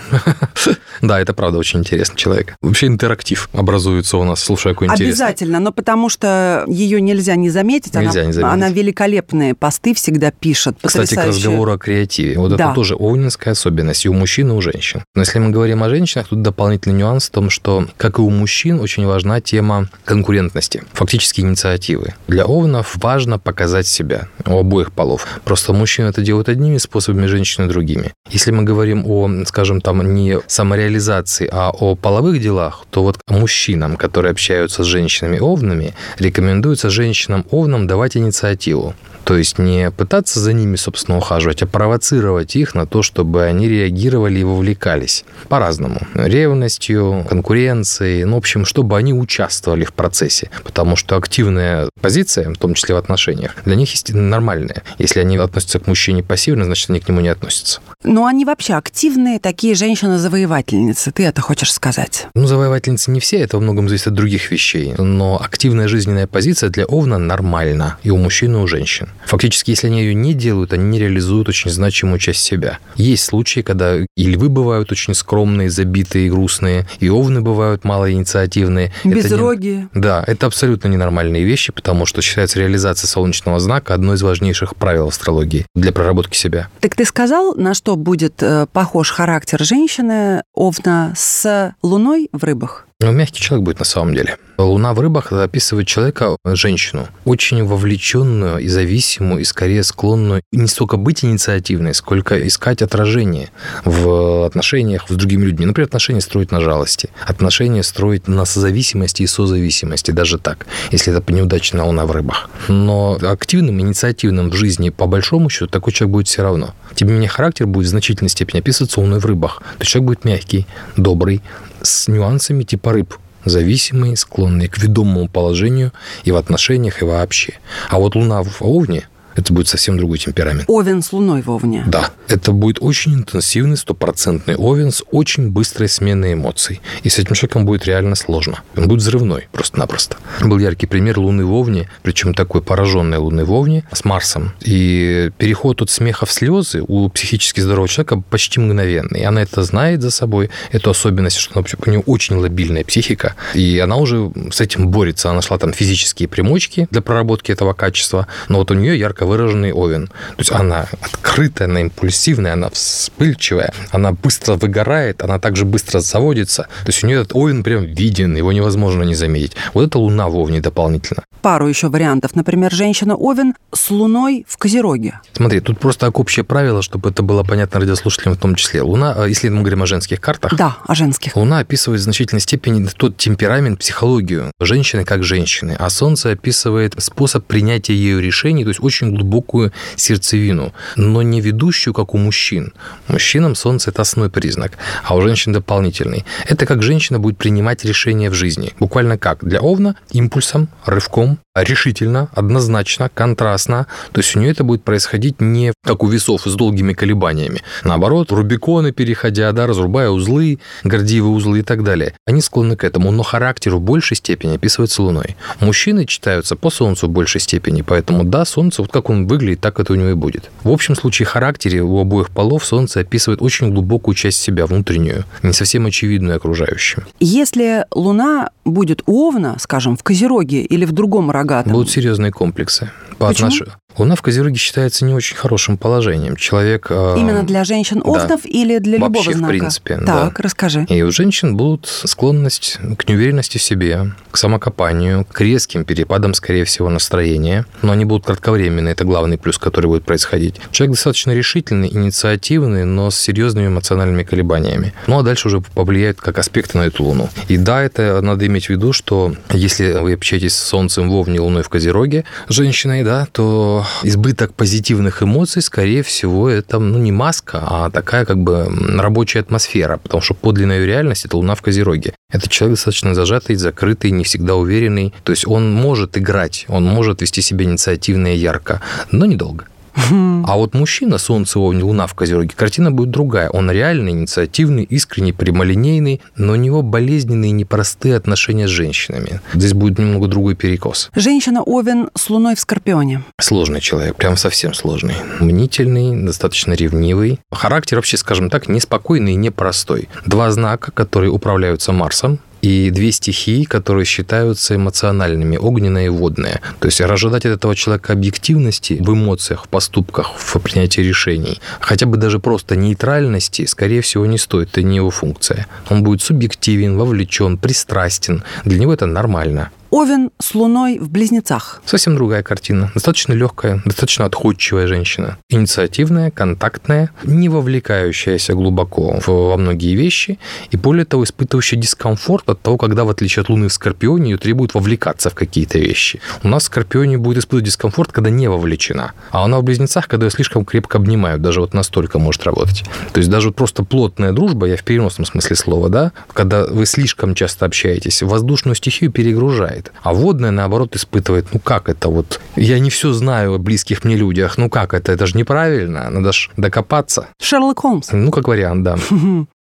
да, 1.02 1.19
это 1.19 1.34
правда 1.34 1.58
очень 1.58 1.80
интересный 1.80 2.15
человек. 2.15 2.56
Вообще 2.62 2.88
интерактив 2.88 3.50
образуется 3.54 4.17
у 4.17 4.24
нас, 4.24 4.41
слушая 4.43 4.74
какой 4.74 4.88
интересный. 4.88 5.08
Обязательно, 5.08 5.60
но 5.60 5.72
потому 5.72 6.10
что 6.10 6.63
ее 6.67 7.02
нельзя 7.02 7.36
не 7.36 7.50
заметить. 7.50 7.93
Нельзя 7.96 8.22
она, 8.22 8.28
не 8.28 8.34
заметить. 8.34 8.54
она 8.54 8.69
великолепные 8.69 9.56
посты 9.56 9.93
всегда 9.93 10.32
пишет. 10.32 10.78
Кстати, 10.82 11.15
к 11.15 11.26
разговору 11.26 11.72
о 11.74 11.78
креативе. 11.78 12.38
Вот 12.38 12.56
Да. 12.56 12.65
это 12.65 12.76
тоже 12.76 12.96
овнинская 12.96 13.54
особенность 13.54 14.06
и 14.06 14.10
у 14.10 14.13
мужчин, 14.13 14.50
и 14.52 14.54
у 14.54 14.62
женщин. 14.62 15.04
Но 15.15 15.22
если 15.22 15.39
мы 15.39 15.50
говорим 15.50 15.84
о 15.84 15.89
женщинах, 15.89 16.28
тут 16.28 16.41
дополнительный 16.41 16.96
нюанс 16.96 17.28
в 17.28 17.32
том, 17.32 17.50
что, 17.50 17.88
как 17.98 18.19
и 18.19 18.22
у 18.22 18.30
мужчин, 18.30 18.80
очень 18.80 19.06
важна 19.06 19.41
тема 19.41 19.89
конкурентности, 20.06 20.84
фактически 20.93 21.41
инициативы. 21.41 22.13
Для 22.28 22.46
овнов 22.46 22.96
важно 22.98 23.12
показать 23.39 23.88
себя 23.88 24.28
у 24.45 24.58
обоих 24.58 24.91
полов. 24.91 25.28
Просто 25.43 25.73
мужчины 25.73 26.08
это 26.08 26.21
делают 26.21 26.49
одними 26.49 26.78
способами, 26.78 27.28
женщины 27.28 27.67
другими. 27.67 28.13
Если 28.30 28.52
мы 28.52 28.63
говорим 28.63 29.06
о, 29.06 29.30
скажем, 29.45 29.82
там 29.82 30.13
не 30.13 30.39
самореализации, 30.47 31.49
а 31.52 31.71
о 31.71 31.95
половых 31.95 32.41
делах, 32.41 32.86
то 32.89 33.04
вот 33.04 33.19
мужчинам, 33.28 33.97
которые 33.97 34.32
общаются 34.32 34.84
с 34.84 34.88
женщинами-овнами, 34.88 35.93
рекомендуется 36.19 36.89
женщинам-овнам 36.89 37.88
давать 37.88 38.17
инициативу. 38.17 38.95
То 39.23 39.38
есть 39.38 39.58
не 39.58 39.89
пытаться 39.91 40.39
за 40.39 40.54
ними, 40.54 40.76
собственно, 40.76 41.17
ухаживать, 41.17 41.63
а 41.63 41.65
провоцировать 41.65 42.56
их 42.56 42.76
на 42.76 42.86
то, 42.86 43.02
чтобы 43.04 43.43
они 43.43 43.69
реагировали 43.69 44.39
и 44.39 44.43
вовлекались. 44.43 45.23
По-разному. 45.47 46.02
Ревностью, 46.13 47.26
конкуренцией, 47.30 48.26
ну, 48.26 48.36
в 48.36 48.38
общем, 48.39 48.65
чтобы 48.65 48.97
они 48.97 49.13
участвовали 49.13 49.86
в 49.86 49.93
процессе. 49.93 50.49
Потому 50.63 50.95
что 50.95 51.15
активная 51.15 51.89
позиция, 52.02 52.49
в 52.49 52.58
том 52.58 52.73
числе 52.73 52.95
в 52.95 52.97
отношениях, 53.03 53.55
для 53.65 53.75
них 53.75 53.91
есть 53.91 54.13
нормальная. 54.13 54.83
Если 54.97 55.19
они 55.19 55.37
относятся 55.37 55.79
к 55.79 55.87
мужчине 55.87 56.23
пассивно, 56.23 56.65
значит, 56.65 56.89
они 56.89 56.99
к 56.99 57.07
нему 57.07 57.21
не 57.21 57.29
относятся. 57.29 57.81
Но 58.03 58.25
они 58.25 58.45
вообще 58.45 58.73
активные, 58.73 59.39
такие 59.39 59.75
женщины-завоевательницы. 59.75 61.11
Ты 61.11 61.23
это 61.23 61.41
хочешь 61.41 61.71
сказать? 61.71 62.27
Ну, 62.35 62.47
завоевательницы 62.47 63.11
не 63.11 63.19
все, 63.19 63.37
это 63.37 63.57
во 63.57 63.63
многом 63.63 63.87
зависит 63.87 64.07
от 64.07 64.13
других 64.13 64.51
вещей. 64.51 64.93
Но 64.97 65.39
активная 65.41 65.87
жизненная 65.87 66.27
позиция 66.27 66.69
для 66.69 66.85
Овна 66.85 67.17
нормальна 67.17 67.97
и 68.03 68.09
у 68.09 68.17
мужчин, 68.17 68.55
и 68.55 68.59
у 68.59 68.67
женщин. 68.67 69.09
Фактически, 69.25 69.71
если 69.71 69.87
они 69.87 70.01
ее 70.01 70.13
не 70.13 70.33
делают, 70.33 70.73
они 70.73 70.85
не 70.85 70.99
реализуют 70.99 71.49
очень 71.49 71.69
значимую 71.69 72.19
часть 72.19 72.41
себя. 72.41 72.79
Есть 72.95 73.25
случаи, 73.25 73.61
когда 73.61 73.95
и 73.97 74.25
львы 74.25 74.49
бывают 74.49 74.91
очень 74.91 75.13
скромные, 75.13 75.69
забитые, 75.69 76.29
грустные, 76.29 76.87
и 76.99 77.09
овны 77.09 77.41
бывают 77.41 77.83
малоинициативные. 77.83 78.91
Безрогие. 79.03 79.89
Не... 79.93 80.01
Да, 80.01 80.23
это 80.25 80.47
абсолютно 80.47 80.87
ненормальные 80.87 81.43
вещи, 81.43 81.71
потому 81.71 82.05
что 82.05 82.21
считается 82.21 82.59
реализация 82.59 82.92
солнечного 82.97 83.60
знака 83.60 83.93
одной 83.93 84.15
из 84.15 84.21
важнейших 84.21 84.75
правил 84.75 85.08
астрологии 85.08 85.65
для 85.75 85.91
проработки 85.91 86.38
себя. 86.38 86.69
Так 86.79 86.95
ты 86.95 87.06
сказал, 87.06 87.56
на 87.56 87.73
что 87.73 87.95
будет 87.95 88.41
э, 88.41 88.67
похож 88.71 89.12
характер 89.12 89.63
женщины 89.63 90.43
овна 90.53 91.13
с 91.15 91.75
луной 91.82 92.29
в 92.32 92.43
рыбах? 92.43 92.88
Ну, 93.03 93.11
мягкий 93.11 93.41
человек 93.41 93.65
будет 93.65 93.79
на 93.79 93.85
самом 93.85 94.15
деле. 94.15 94.37
Луна 94.57 94.93
в 94.93 94.99
рыбах 95.01 95.33
описывает 95.33 95.87
человека, 95.87 96.37
женщину, 96.45 97.09
очень 97.25 97.61
вовлеченную 97.63 98.59
и 98.59 98.67
зависимую, 98.69 99.41
и 99.41 99.43
скорее 99.43 99.83
склонную 99.83 100.41
не 100.53 100.67
столько 100.67 100.95
быть 100.95 101.25
инициативной, 101.25 101.93
сколько 101.93 102.47
искать 102.47 102.81
отражение 102.81 103.49
в 103.83 104.45
отношениях 104.45 105.05
с 105.09 105.13
другими 105.13 105.43
людьми. 105.43 105.65
Например, 105.65 105.87
отношения 105.87 106.21
строить 106.21 106.51
на 106.51 106.61
жалости, 106.61 107.09
отношения 107.27 107.83
строить 107.83 108.29
на 108.29 108.45
созависимости 108.45 109.23
и 109.23 109.27
созависимости, 109.27 110.11
даже 110.11 110.37
так, 110.37 110.65
если 110.91 111.13
это 111.13 111.33
неудачная 111.33 111.83
Луна 111.83 112.05
в 112.05 112.11
рыбах. 112.11 112.49
Но 112.69 113.17
активным, 113.21 113.81
инициативным 113.81 114.49
в 114.49 114.53
жизни, 114.53 114.91
по 114.91 115.07
большому 115.07 115.49
счету, 115.49 115.67
такой 115.67 115.91
человек 115.91 116.13
будет 116.13 116.27
все 116.27 116.43
равно. 116.43 116.73
Тем 116.95 117.09
не 117.09 117.15
менее, 117.15 117.29
характер 117.29 117.65
будет 117.65 117.87
в 117.87 117.89
значительной 117.89 118.29
степени 118.29 118.59
описываться 118.59 119.01
Луной 119.01 119.19
в 119.19 119.25
рыбах. 119.25 119.61
То 119.77 119.81
есть 119.81 119.91
человек 119.91 120.07
будет 120.07 120.25
мягкий, 120.25 120.67
добрый, 120.95 121.41
с 121.84 122.08
нюансами 122.08 122.63
типа 122.63 122.93
рыб 122.93 123.15
зависимые, 123.46 124.15
склонные 124.15 124.69
к 124.69 124.78
ведомому 124.78 125.28
положению 125.28 125.91
и 126.24 126.32
в 126.32 126.38
отношениях, 126.38 127.02
и 127.02 127.06
вообще. 127.06 127.56
А 127.89 128.00
вот 128.00 128.15
Луна 128.15 128.41
в 128.41 128.62
Овне 128.62 129.08
это 129.36 129.54
будет 129.54 129.67
совсем 129.67 129.98
другой 129.98 130.17
темперамент. 130.17 130.65
Овен 130.67 131.02
с 131.02 131.12
луной 131.13 131.41
в 131.41 131.50
Овне. 131.50 131.84
Да. 131.88 132.12
Это 132.28 132.52
будет 132.52 132.78
очень 132.82 133.15
интенсивный, 133.15 133.78
стопроцентный 133.78 134.56
овен 134.56 134.91
с 134.91 135.04
очень 135.12 135.50
быстрой 135.50 135.89
сменой 135.89 136.34
эмоций. 136.34 136.82
И 137.04 137.10
с 137.10 137.19
этим 137.19 137.36
человеком 137.36 137.65
будет 137.65 137.86
реально 137.86 138.15
сложно. 138.15 138.62
Он 138.76 138.88
будет 138.88 139.02
взрывной 139.02 139.48
просто-напросто. 139.52 140.17
Был 140.41 140.58
яркий 140.60 140.88
пример 140.88 141.19
Луны 141.19 141.46
в 141.46 141.54
Овне, 141.54 141.89
причем 142.02 142.34
такой 142.34 142.62
пораженной 142.62 143.17
Луны 143.17 143.46
в 143.46 143.52
Овне 143.52 143.84
с 143.91 144.06
Марсом. 144.06 144.54
И 144.62 145.32
переход 145.38 145.82
от 145.82 145.89
смеха 145.89 146.26
в 146.26 146.32
слезы 146.32 146.84
у 146.88 147.10
психически 147.10 147.60
здорового 147.60 147.88
человека 147.88 148.24
почти 148.30 148.60
мгновенный. 148.60 149.22
И 149.22 149.24
она 149.24 149.41
это 149.41 149.63
знает 149.63 150.02
за 150.02 150.12
собой, 150.12 150.50
эту 150.72 150.89
особенность, 150.89 151.38
что 151.38 151.60
она, 151.60 151.65
у 151.86 151.89
нее 151.89 152.02
очень 152.06 152.36
лобильная 152.38 152.84
психика. 152.84 153.36
И 153.54 153.80
она 153.80 153.98
уже 153.98 154.32
с 154.52 154.62
этим 154.62 154.89
борется. 154.89 155.30
Она 155.30 155.38
нашла 155.38 155.58
там 155.58 155.74
физические 155.74 156.28
примочки 156.28 156.88
для 156.91 157.02
проработки 157.02 157.52
этого 157.52 157.74
качества, 157.74 158.28
но 158.48 158.60
вот 158.60 158.72
у 158.72 158.74
нее 158.74 158.98
ярко 158.98 159.22
ярко 159.23 159.25
выраженный 159.25 159.71
овен. 159.71 160.07
То 160.07 160.39
есть 160.39 160.51
она 160.51 160.88
открытая, 161.01 161.67
она 161.67 161.81
импульсивная, 161.81 162.53
она 162.53 162.69
вспыльчивая, 162.69 163.73
она 163.91 164.12
быстро 164.12 164.55
выгорает, 164.55 165.23
она 165.23 165.39
также 165.39 165.65
быстро 165.65 165.99
заводится. 165.99 166.63
То 166.63 166.89
есть 166.89 167.03
у 167.03 167.07
нее 167.07 167.21
этот 167.21 167.36
овен 167.36 167.63
прям 167.63 167.83
виден, 167.83 168.38
его 168.38 168.51
невозможно 168.51 169.03
не 169.03 169.15
заметить. 169.15 169.55
Вот 169.73 169.88
это 169.88 169.99
луна 169.99 170.27
в 170.27 170.36
овне 170.36 170.62
дополнительно. 170.62 171.23
Пару 171.41 171.67
еще 171.67 171.89
вариантов. 171.89 172.36
Например, 172.36 172.71
женщина-овен 172.71 173.53
с 173.73 173.91
луной 173.91 174.45
в 174.47 174.57
Козероге. 174.57 175.19
Смотри, 175.33 175.59
тут 175.59 175.79
просто 175.79 176.09
общее 176.09 176.43
правило, 176.43 176.81
чтобы 176.81 177.09
это 177.09 177.23
было 177.23 177.43
понятно 177.43 177.79
радиослушателям 177.79 178.36
в 178.36 178.39
том 178.39 178.55
числе. 178.55 178.81
Луна, 178.81 179.13
э, 179.17 179.29
если 179.29 179.49
мы 179.49 179.59
говорим 179.59 179.83
о 179.83 179.86
женских 179.86 180.21
картах... 180.21 180.55
Да, 180.55 180.77
о 180.88 180.95
женских. 180.95 181.36
Луна 181.36 181.59
описывает 181.59 181.99
в 181.99 182.03
значительной 182.03 182.41
степени 182.41 182.88
тот 182.97 183.17
темперамент, 183.17 183.79
психологию 183.79 184.51
женщины 184.62 185.03
как 185.03 185.23
женщины, 185.23 185.75
а 185.77 185.89
Солнце 185.89 186.31
описывает 186.31 186.95
способ 186.97 187.45
принятия 187.45 187.93
ее 187.93 188.21
решений, 188.21 188.63
то 188.63 188.69
есть 188.69 188.81
очень 188.81 189.12
глубокую 189.13 189.71
сердцевину, 189.95 190.73
но 190.95 191.21
не 191.21 191.41
ведущую, 191.41 191.93
как 191.93 192.13
у 192.13 192.17
мужчин. 192.17 192.73
Мужчинам 193.08 193.56
Солнце– 193.56 193.89
это 193.91 194.02
основной 194.02 194.30
признак, 194.30 194.78
а 195.04 195.15
у 195.15 195.21
женщин 195.21 195.54
дополнительный. 195.54 196.26
Это 196.47 196.65
как 196.65 196.84
женщина 196.84 197.19
будет 197.19 197.38
принимать 197.38 197.86
решения 197.86 198.30
в 198.30 198.34
жизни. 198.34 198.73
Буквально 198.80 199.17
как? 199.17 199.43
Для 199.43 199.62
Овна– 199.62 199.95
импульсом, 200.12 200.69
рывком, 200.86 201.39
решительно, 201.56 202.30
однозначно, 202.34 203.10
контрастно. 203.13 203.88
То 204.12 204.21
есть 204.21 204.36
у 204.36 204.39
нее 204.39 204.52
это 204.52 204.63
будет 204.63 204.84
происходить 204.84 205.39
не 205.39 205.73
как 205.84 206.04
у 206.04 206.08
весов 206.08 206.43
с 206.45 206.56
долгими 206.56 206.93
колебаниями. 206.93 207.62
Наоборот, 207.84 208.32
рубиконы 208.32 208.91
переходя, 208.91 209.52
да, 209.52 209.67
разрубая 209.67 210.10
узлы, 210.10 210.60
гордивые 210.84 211.34
узлы 211.34 211.60
и 211.60 211.62
так 211.62 211.84
далее. 211.84 212.13
Они 212.26 212.41
склонны 212.41 212.76
к 212.76 212.84
этому, 212.84 213.12
но 213.12 213.23
характер 213.23 213.76
в 213.76 213.82
большей 213.82 214.17
степени 214.17 214.56
описывается 214.56 215.04
Луной. 215.04 215.36
Мужчины 215.60 216.06
читаются 216.06 216.56
по 216.56 216.69
Солнцу 216.69 217.08
в 217.08 217.12
большей 217.12 217.41
степени, 217.41 217.82
поэтому 217.82 218.23
да, 218.23 218.45
Солнце, 218.45 218.82
вот 218.82 218.91
как 218.91 219.02
он 219.09 219.27
выглядит, 219.27 219.61
так 219.61 219.79
это 219.79 219.93
у 219.93 219.95
него 219.95 220.09
и 220.09 220.13
будет. 220.13 220.51
В 220.63 220.71
общем 220.71 220.95
случае 220.95 221.25
характере 221.25 221.81
у 221.81 221.99
обоих 221.99 222.29
полов 222.29 222.65
Солнце 222.65 223.01
описывает 223.01 223.41
очень 223.41 223.71
глубокую 223.71 224.15
часть 224.15 224.41
себя, 224.41 224.65
внутреннюю, 224.65 225.25
не 225.41 225.53
совсем 225.53 225.85
очевидную 225.85 226.37
окружающим. 226.37 227.03
Если 227.19 227.85
Луна 227.91 228.49
будет 228.65 229.03
у 229.05 229.27
Овна, 229.27 229.57
скажем, 229.59 229.97
в 229.97 230.03
Козероге 230.03 230.61
или 230.61 230.85
в 230.85 230.91
другом 230.91 231.31
рогатом... 231.31 231.73
Будут 231.73 231.89
серьезные 231.89 232.31
комплексы. 232.31 232.91
По 233.17 233.29
отношению 233.29 233.73
Луна 233.97 234.15
в 234.15 234.21
Козероге 234.21 234.58
считается 234.58 235.06
не 235.06 235.13
очень 235.13 235.36
хорошим 235.36 235.77
положением. 235.77 236.36
Человек... 236.36 236.88
Э, 236.89 237.15
Именно 237.17 237.43
для 237.43 237.63
женщин-овнов 237.63 238.41
да. 238.43 238.49
или 238.49 238.79
для 238.79 238.99
Вообще, 238.99 239.19
любого 239.19 239.34
знака? 239.34 239.45
в 239.45 239.47
принципе, 239.58 239.95
Так, 239.97 240.06
да. 240.06 240.43
расскажи. 240.43 240.86
И 240.89 241.01
у 241.01 241.12
женщин 241.12 241.56
будут 241.56 241.88
склонность 241.88 242.79
к 242.97 243.08
неуверенности 243.08 243.58
в 243.58 243.62
себе, 243.62 244.13
к 244.32 244.38
самокопанию, 244.38 245.25
к 245.25 245.41
резким 245.41 245.86
перепадам, 245.86 246.34
скорее 246.34 246.65
всего, 246.65 246.89
настроения. 246.89 247.65
Но 247.82 247.91
они 247.91 248.06
будут 248.06 248.25
кратковременные, 248.25 248.93
это 248.93 249.06
главный 249.06 249.38
плюс, 249.38 249.58
который 249.58 249.88
будет 249.88 250.06
происходить. 250.06 250.56
Человек 250.71 250.95
достаточно 250.95 251.32
решительный, 251.32 251.89
инициативный, 251.89 252.86
но 252.86 253.12
с 253.12 253.15
серьезными 253.17 253.67
эмоциональными 253.67 254.23
колебаниями. 254.23 254.93
Ну, 255.08 255.19
а 255.19 255.23
дальше 255.23 255.47
уже 255.47 255.62
повлияет 255.62 256.19
как 256.21 256.38
аспекты 256.38 256.77
на 256.77 256.84
эту 256.84 257.03
Луну. 257.03 257.29
И 257.47 257.58
да, 257.58 257.82
это 257.84 258.21
надо 258.21 258.45
иметь 258.47 258.65
в 258.67 258.69
виду, 258.69 258.93
что 258.93 259.34
если 259.51 259.93
вы 259.93 260.13
общаетесь 260.13 260.53
с 260.56 260.63
Солнцем 260.63 261.10
в 261.10 261.13
Овне, 261.13 261.39
Луной 261.39 261.63
в 261.63 261.69
Козероге, 261.69 262.23
женщиной, 262.47 263.03
да, 263.03 263.27
то 263.32 263.83
избыток 264.04 264.54
позитивных 264.54 265.24
эмоций, 265.24 265.62
скорее 265.62 266.04
всего, 266.04 266.50
это 266.50 266.80
ну, 266.80 266.98
не 266.98 267.12
маска, 267.12 267.63
а 267.65 267.89
такая 267.89 268.26
как 268.26 268.38
бы 268.38 268.67
рабочая 268.98 269.39
атмосфера, 269.39 269.98
потому 269.98 270.22
что 270.22 270.34
подлинная 270.34 270.86
реальность– 270.86 271.26
это 271.26 271.38
Луна 271.38 271.56
в 271.56 271.62
Козероге. 271.62 272.13
Это 272.32 272.50
человек 272.50 272.78
достаточно 272.78 273.13
зажатый, 273.13 273.56
закрытый, 273.56 274.12
не 274.12 274.24
всегда 274.24 274.56
уверенный. 274.56 275.13
То 275.24 275.32
есть 275.32 275.48
он 275.48 275.72
может 275.72 276.17
играть, 276.17 276.65
он 276.67 276.86
может 276.86 277.22
вести 277.22 277.41
себя 277.41 277.65
инициативно 277.65 278.34
и 278.34 278.38
ярко, 278.38 278.82
но 279.12 279.26
недолго. 279.26 279.65
А 279.95 280.58
вот 280.58 280.73
мужчина, 280.73 281.17
Солнце, 281.17 281.60
Овен, 281.60 281.84
Луна 281.84 282.08
в 282.08 282.13
Козероге, 282.13 282.51
картина 282.56 282.91
будет 282.91 283.12
другая. 283.12 283.49
Он 283.49 283.71
реальный, 283.71 284.12
инициативный, 284.12 284.84
искренний, 284.84 285.34
прямолинейный, 285.34 286.21
но 286.36 286.53
у 286.53 286.56
него 286.56 286.82
болезненные 286.82 287.49
и 287.49 287.53
непростые 287.53 288.15
отношения 288.15 288.67
с 288.67 288.71
женщинами. 288.71 289.41
Здесь 289.53 289.73
будет 289.73 289.99
немного 289.99 290.27
другой 290.27 290.56
перекос. 290.56 291.10
Женщина 291.15 291.62
Овен 291.63 292.10
с 292.15 292.29
Луной 292.29 292.56
в 292.56 292.60
Скорпионе. 292.60 293.23
Сложный 293.39 293.82
человек, 293.82 294.15
прям 294.15 294.38
совсем 294.38 294.73
сложный. 294.73 295.15
Мнительный, 295.39 296.25
достаточно 296.25 296.73
ревнивый. 296.73 297.39
Характер 297.51 297.97
вообще, 297.97 298.17
скажем 298.17 298.49
так, 298.49 298.67
неспокойный 298.67 299.34
и 299.34 299.36
непростой. 299.36 300.10
Два 300.25 300.51
знака, 300.51 300.91
которые 300.91 301.32
управляются 301.32 301.91
Марсом, 301.91 302.39
и 302.63 302.89
две 302.91 303.12
стихии, 303.12 303.65
которые 303.65 304.06
считаются 304.06 304.76
эмоциональными, 304.76 305.58
огненная 305.58 306.06
и 306.06 306.10
водная. 306.10 306.62
То 306.80 306.88
есть 306.88 307.02
ожидать 307.02 307.45
от 307.45 307.52
этого 307.52 307.76
человека 307.76 308.13
объективности 308.13 308.97
в 309.02 309.13
эмоциях, 309.13 309.65
в 309.65 309.67
поступках, 309.67 310.32
в 310.38 310.60
принятии 310.60 311.02
решений, 311.02 311.60
хотя 311.82 312.06
бы 312.06 312.15
даже 312.15 312.39
просто 312.39 312.78
нейтральности, 312.78 313.65
скорее 313.65 313.99
всего, 314.02 314.26
не 314.26 314.38
стоит, 314.38 314.69
это 314.69 314.82
не 314.82 314.95
его 314.95 315.12
функция. 315.12 315.67
Он 315.89 316.04
будет 316.04 316.21
субъективен, 316.21 316.97
вовлечен, 316.97 317.58
пристрастен. 317.58 318.43
Для 318.63 318.80
него 318.80 318.93
это 318.93 319.08
нормально. 319.08 319.69
Овен 319.93 320.32
с 320.39 320.56
Луной 320.56 320.97
в 320.97 321.12
Близнецах. 321.12 321.79
Совсем 321.86 322.15
другая 322.15 322.41
картина. 322.41 322.91
Достаточно 322.95 323.34
легкая, 323.34 323.84
достаточно 323.86 324.25
отходчивая 324.25 324.88
женщина. 324.88 325.38
Инициативная, 325.49 326.32
контактная, 326.32 327.12
не 327.23 327.47
вовлекающаяся 327.47 328.56
глубоко 328.56 329.19
во 329.27 329.56
многие 329.56 329.93
вещи 329.93 330.39
и, 330.71 330.77
более 330.77 331.06
того, 331.06 331.25
испытывающая 331.25 331.77
дискомфорт 331.77 332.49
от 332.49 332.60
того, 332.60 332.79
когда, 332.79 333.03
в 333.03 333.10
отличие 333.10 333.43
от 333.43 333.49
Луны 333.49 333.67
в 333.67 333.73
Скорпионе, 333.73 334.32
ее 334.32 334.38
требует 334.39 334.73
вовлекаться 334.73 335.29
в 335.29 335.36
какие-то 335.36 335.77
вещи. 335.77 336.19
У 336.41 336.47
нас 336.47 336.63
в 336.63 336.65
Скорпионе 336.65 337.19
будет 337.19 337.43
испытывать 337.43 337.65
дискомфорт, 337.65 338.12
когда 338.12 338.32
не 338.32 338.47
вовлечена. 338.47 339.12
А 339.29 339.45
она 339.45 339.60
в 339.60 339.63
Близнецах, 339.63 340.08
когда 340.08 340.25
ее 340.25 340.32
слишком 340.32 340.65
крепко 340.65 340.97
обнимают, 340.97 341.43
даже 341.43 341.62
вот 341.62 341.75
настолько 341.75 342.17
может 342.17 342.45
работать. 342.45 342.84
То 343.13 343.19
есть 343.19 343.29
даже 343.29 343.49
вот 343.49 343.56
просто 343.56 343.84
плотная 343.84 344.32
дружба, 344.32 344.65
я 344.65 344.75
в 344.75 344.84
переносном 344.84 345.27
смысле 345.27 345.56
слова, 345.56 345.89
да, 345.89 346.13
когда 346.34 346.65
вы 346.65 346.88
слишком 346.88 347.36
часто 347.36 347.67
общаетесь, 347.67 348.23
воздушную 348.23 348.73
стихию 348.73 349.12
перегружает 349.12 349.83
испытывает. 349.84 349.91
А 350.04 350.13
водная, 350.13 350.52
наоборот, 350.52 350.96
испытывает, 350.96 351.48
ну 351.54 351.60
как 351.60 351.89
это 351.89 352.10
вот, 352.10 352.39
я 352.56 352.80
не 352.80 352.89
все 352.89 353.13
знаю 353.13 353.56
о 353.56 353.58
близких 353.58 354.04
мне 354.04 354.15
людях, 354.15 354.58
ну 354.58 354.69
как 354.69 354.93
это, 354.93 355.12
это 355.12 355.26
же 355.26 355.38
неправильно, 355.38 356.10
надо 356.10 356.32
же 356.32 356.50
докопаться. 356.58 357.28
Шерлок 357.41 357.80
Холмс. 357.80 358.12
Ну, 358.12 358.32
как 358.32 358.48
вариант, 358.48 358.84
да. 358.84 358.98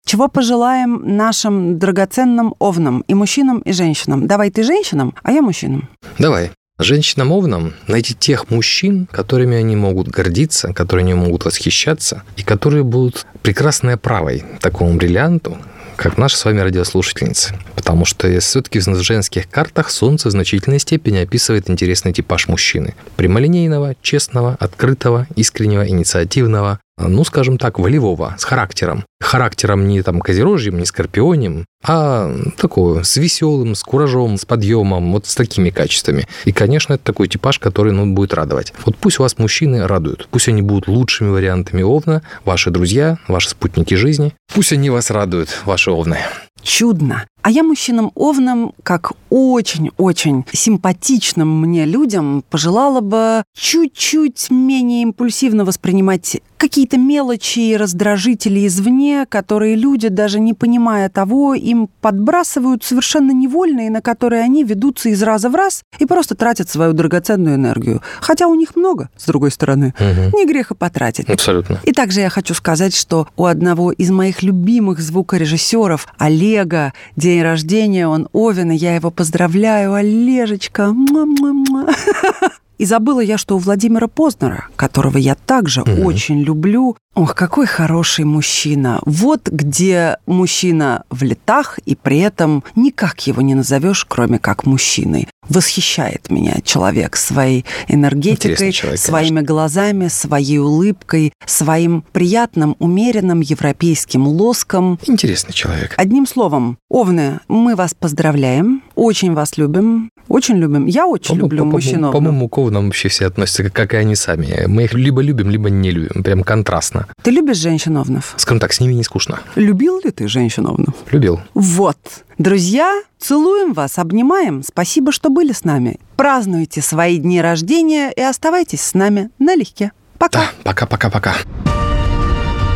Чего 0.04 0.28
пожелаем 0.28 1.16
нашим 1.16 1.78
драгоценным 1.78 2.54
овнам 2.58 3.04
и 3.08 3.14
мужчинам, 3.14 3.60
и 3.60 3.72
женщинам? 3.72 4.26
Давай 4.26 4.50
ты 4.50 4.64
женщинам, 4.64 5.14
а 5.22 5.32
я 5.32 5.42
мужчинам. 5.42 5.88
Давай. 6.18 6.50
Женщинам 6.78 7.30
овнам 7.32 7.74
найти 7.86 8.14
тех 8.14 8.50
мужчин, 8.50 9.06
которыми 9.12 9.56
они 9.56 9.76
могут 9.76 10.08
гордиться, 10.08 10.72
которыми 10.72 11.12
они 11.12 11.14
могут 11.14 11.44
восхищаться, 11.44 12.22
и 12.36 12.42
которые 12.42 12.82
будут 12.82 13.26
прекрасной 13.42 13.96
правой 13.96 14.44
такому 14.60 14.94
бриллианту, 14.94 15.58
как 15.96 16.18
наша 16.18 16.36
с 16.36 16.44
вами 16.44 16.60
радиослушательницы. 16.60 17.54
Потому 17.82 18.04
что 18.04 18.38
все-таки 18.38 18.78
в 18.78 19.02
женских 19.02 19.50
картах 19.50 19.90
Солнце 19.90 20.28
в 20.28 20.30
значительной 20.30 20.78
степени 20.78 21.18
описывает 21.18 21.68
интересный 21.68 22.12
типаж 22.12 22.46
мужчины. 22.46 22.94
Прямолинейного, 23.16 23.96
честного, 24.00 24.56
открытого, 24.60 25.26
искреннего, 25.34 25.88
инициативного, 25.88 26.78
ну, 26.96 27.24
скажем 27.24 27.58
так, 27.58 27.80
волевого, 27.80 28.36
с 28.38 28.44
характером. 28.44 29.04
Характером 29.20 29.88
не 29.88 30.02
там 30.02 30.20
козерожьим, 30.20 30.78
не 30.78 30.84
скорпионем, 30.84 31.64
а 31.84 32.32
такого, 32.56 33.02
с 33.02 33.16
веселым, 33.16 33.74
с 33.74 33.82
куражом, 33.82 34.36
с 34.36 34.44
подъемом, 34.44 35.12
вот 35.12 35.26
с 35.26 35.34
такими 35.34 35.70
качествами. 35.70 36.28
И, 36.44 36.52
конечно, 36.52 36.92
это 36.92 37.02
такой 37.02 37.26
типаж, 37.26 37.58
который 37.58 37.92
ну, 37.92 38.06
будет 38.06 38.34
радовать. 38.34 38.72
Вот 38.84 38.96
пусть 38.96 39.18
вас 39.18 39.38
мужчины 39.38 39.86
радуют. 39.88 40.28
Пусть 40.30 40.48
они 40.48 40.62
будут 40.62 40.86
лучшими 40.86 41.30
вариантами 41.30 41.82
овна, 41.82 42.22
ваши 42.44 42.70
друзья, 42.70 43.18
ваши 43.26 43.48
спутники 43.48 43.94
жизни. 43.94 44.34
Пусть 44.54 44.72
они 44.72 44.90
вас 44.90 45.10
радуют, 45.10 45.62
ваши 45.64 45.90
овны 45.90 46.18
чудно. 46.62 47.26
А 47.42 47.50
я 47.50 47.64
мужчинам-овнам, 47.64 48.72
как 48.84 49.12
очень-очень 49.30 50.44
симпатичным 50.52 51.60
мне 51.60 51.84
людям, 51.84 52.44
пожелала 52.48 53.00
бы 53.00 53.42
чуть-чуть 53.54 54.50
менее 54.50 55.02
импульсивно 55.02 55.64
воспринимать 55.64 56.40
какие-то 56.62 56.96
мелочи 56.96 57.58
и 57.58 57.76
раздражители 57.76 58.64
извне, 58.68 59.26
которые 59.28 59.74
люди, 59.74 60.06
даже 60.06 60.38
не 60.38 60.54
понимая 60.54 61.08
того, 61.08 61.54
им 61.54 61.88
подбрасывают 62.00 62.84
совершенно 62.84 63.32
невольно, 63.32 63.88
и 63.88 63.90
на 63.90 64.00
которые 64.00 64.42
они 64.42 64.62
ведутся 64.62 65.08
из 65.08 65.20
раза 65.24 65.50
в 65.50 65.56
раз 65.56 65.82
и 65.98 66.06
просто 66.06 66.36
тратят 66.36 66.70
свою 66.70 66.92
драгоценную 66.92 67.56
энергию. 67.56 68.00
Хотя 68.20 68.46
у 68.46 68.54
них 68.54 68.76
много, 68.76 69.08
с 69.16 69.26
другой 69.26 69.50
стороны. 69.50 69.92
Угу. 69.98 70.38
Не 70.38 70.46
греха 70.46 70.76
потратить. 70.76 71.28
Абсолютно. 71.28 71.80
И 71.82 71.90
также 71.90 72.20
я 72.20 72.30
хочу 72.30 72.54
сказать, 72.54 72.94
что 72.94 73.26
у 73.36 73.46
одного 73.46 73.90
из 73.90 74.12
моих 74.12 74.44
любимых 74.44 75.00
звукорежиссеров, 75.00 76.06
Олега, 76.16 76.92
день 77.32 77.42
рождения, 77.42 78.06
он 78.06 78.28
Овен, 78.32 78.72
и 78.72 78.76
я 78.76 78.94
его 78.94 79.10
поздравляю, 79.10 79.94
Олежечка. 79.94 80.92
Муа-муа-муа. 80.92 81.88
И 82.78 82.84
забыла 82.84 83.20
я, 83.20 83.38
что 83.38 83.54
у 83.54 83.58
Владимира 83.58 84.08
Познера, 84.08 84.66
которого 84.74 85.16
я 85.16 85.36
также 85.36 85.82
угу. 85.82 86.02
очень 86.02 86.42
люблю, 86.42 86.96
ох, 87.14 87.36
какой 87.36 87.66
хороший 87.66 88.24
мужчина. 88.24 88.98
Вот 89.04 89.48
где 89.48 90.16
мужчина 90.26 91.04
в 91.08 91.22
летах, 91.22 91.78
и 91.86 91.94
при 91.94 92.18
этом 92.18 92.64
никак 92.74 93.24
его 93.28 93.40
не 93.40 93.54
назовешь, 93.54 94.04
кроме 94.04 94.40
как 94.40 94.66
мужчиной. 94.66 95.28
Восхищает 95.48 96.30
меня 96.30 96.60
человек 96.64 97.16
своей 97.16 97.64
энергетикой, 97.88 98.70
человек, 98.70 99.00
своими 99.00 99.40
глазами, 99.40 100.08
своей 100.08 100.58
улыбкой, 100.58 101.32
своим 101.46 102.04
приятным, 102.12 102.76
умеренным 102.78 103.40
европейским 103.40 104.26
лоском. 104.26 105.00
Интересный 105.04 105.52
человек. 105.52 105.94
Одним 105.96 106.26
словом, 106.26 106.78
Овны, 106.88 107.40
мы 107.48 107.74
вас 107.74 107.92
поздравляем, 107.92 108.82
очень 108.94 109.32
вас 109.34 109.56
любим, 109.56 110.10
очень 110.28 110.56
любим. 110.56 110.86
Я 110.86 111.06
очень 111.06 111.36
по 111.36 111.40
люблю 111.40 111.64
по 111.64 111.70
мужчин 111.72 112.10
По-моему, 112.12 112.48
к 112.48 112.56
Овнам 112.58 112.86
вообще 112.86 113.08
все 113.08 113.26
относятся, 113.26 113.68
как 113.68 113.94
и 113.94 113.96
они 113.96 114.14
сами. 114.14 114.66
Мы 114.66 114.84
их 114.84 114.94
либо 114.94 115.20
любим, 115.20 115.50
либо 115.50 115.70
не 115.70 115.90
любим. 115.90 116.22
Прям 116.22 116.44
контрастно. 116.44 117.08
Ты 117.22 117.32
любишь 117.32 117.56
женщин-овнов? 117.58 118.34
Скажем 118.36 118.60
так, 118.60 118.72
с 118.72 118.80
ними 118.80 118.94
не 118.94 119.02
скучно. 119.02 119.40
Любил 119.56 120.00
ли 120.04 120.10
ты 120.12 120.28
женщин-овнов? 120.28 120.94
Любил. 121.10 121.40
Вот. 121.54 121.98
Друзья, 122.38 123.02
целуем 123.18 123.72
вас, 123.72 123.98
обнимаем. 123.98 124.62
Спасибо, 124.62 125.12
что 125.12 125.30
были 125.30 125.52
с 125.52 125.64
нами. 125.64 125.98
Празднуйте 126.16 126.80
свои 126.80 127.18
дни 127.18 127.40
рождения 127.40 128.10
и 128.10 128.20
оставайтесь 128.20 128.80
с 128.80 128.94
нами 128.94 129.30
налегке. 129.38 129.92
Пока. 130.18 130.40
Да, 130.40 130.50
пока-пока-пока. 130.64 131.34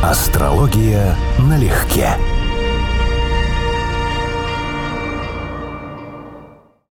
Астрология 0.02 1.16
налегке. 1.38 2.10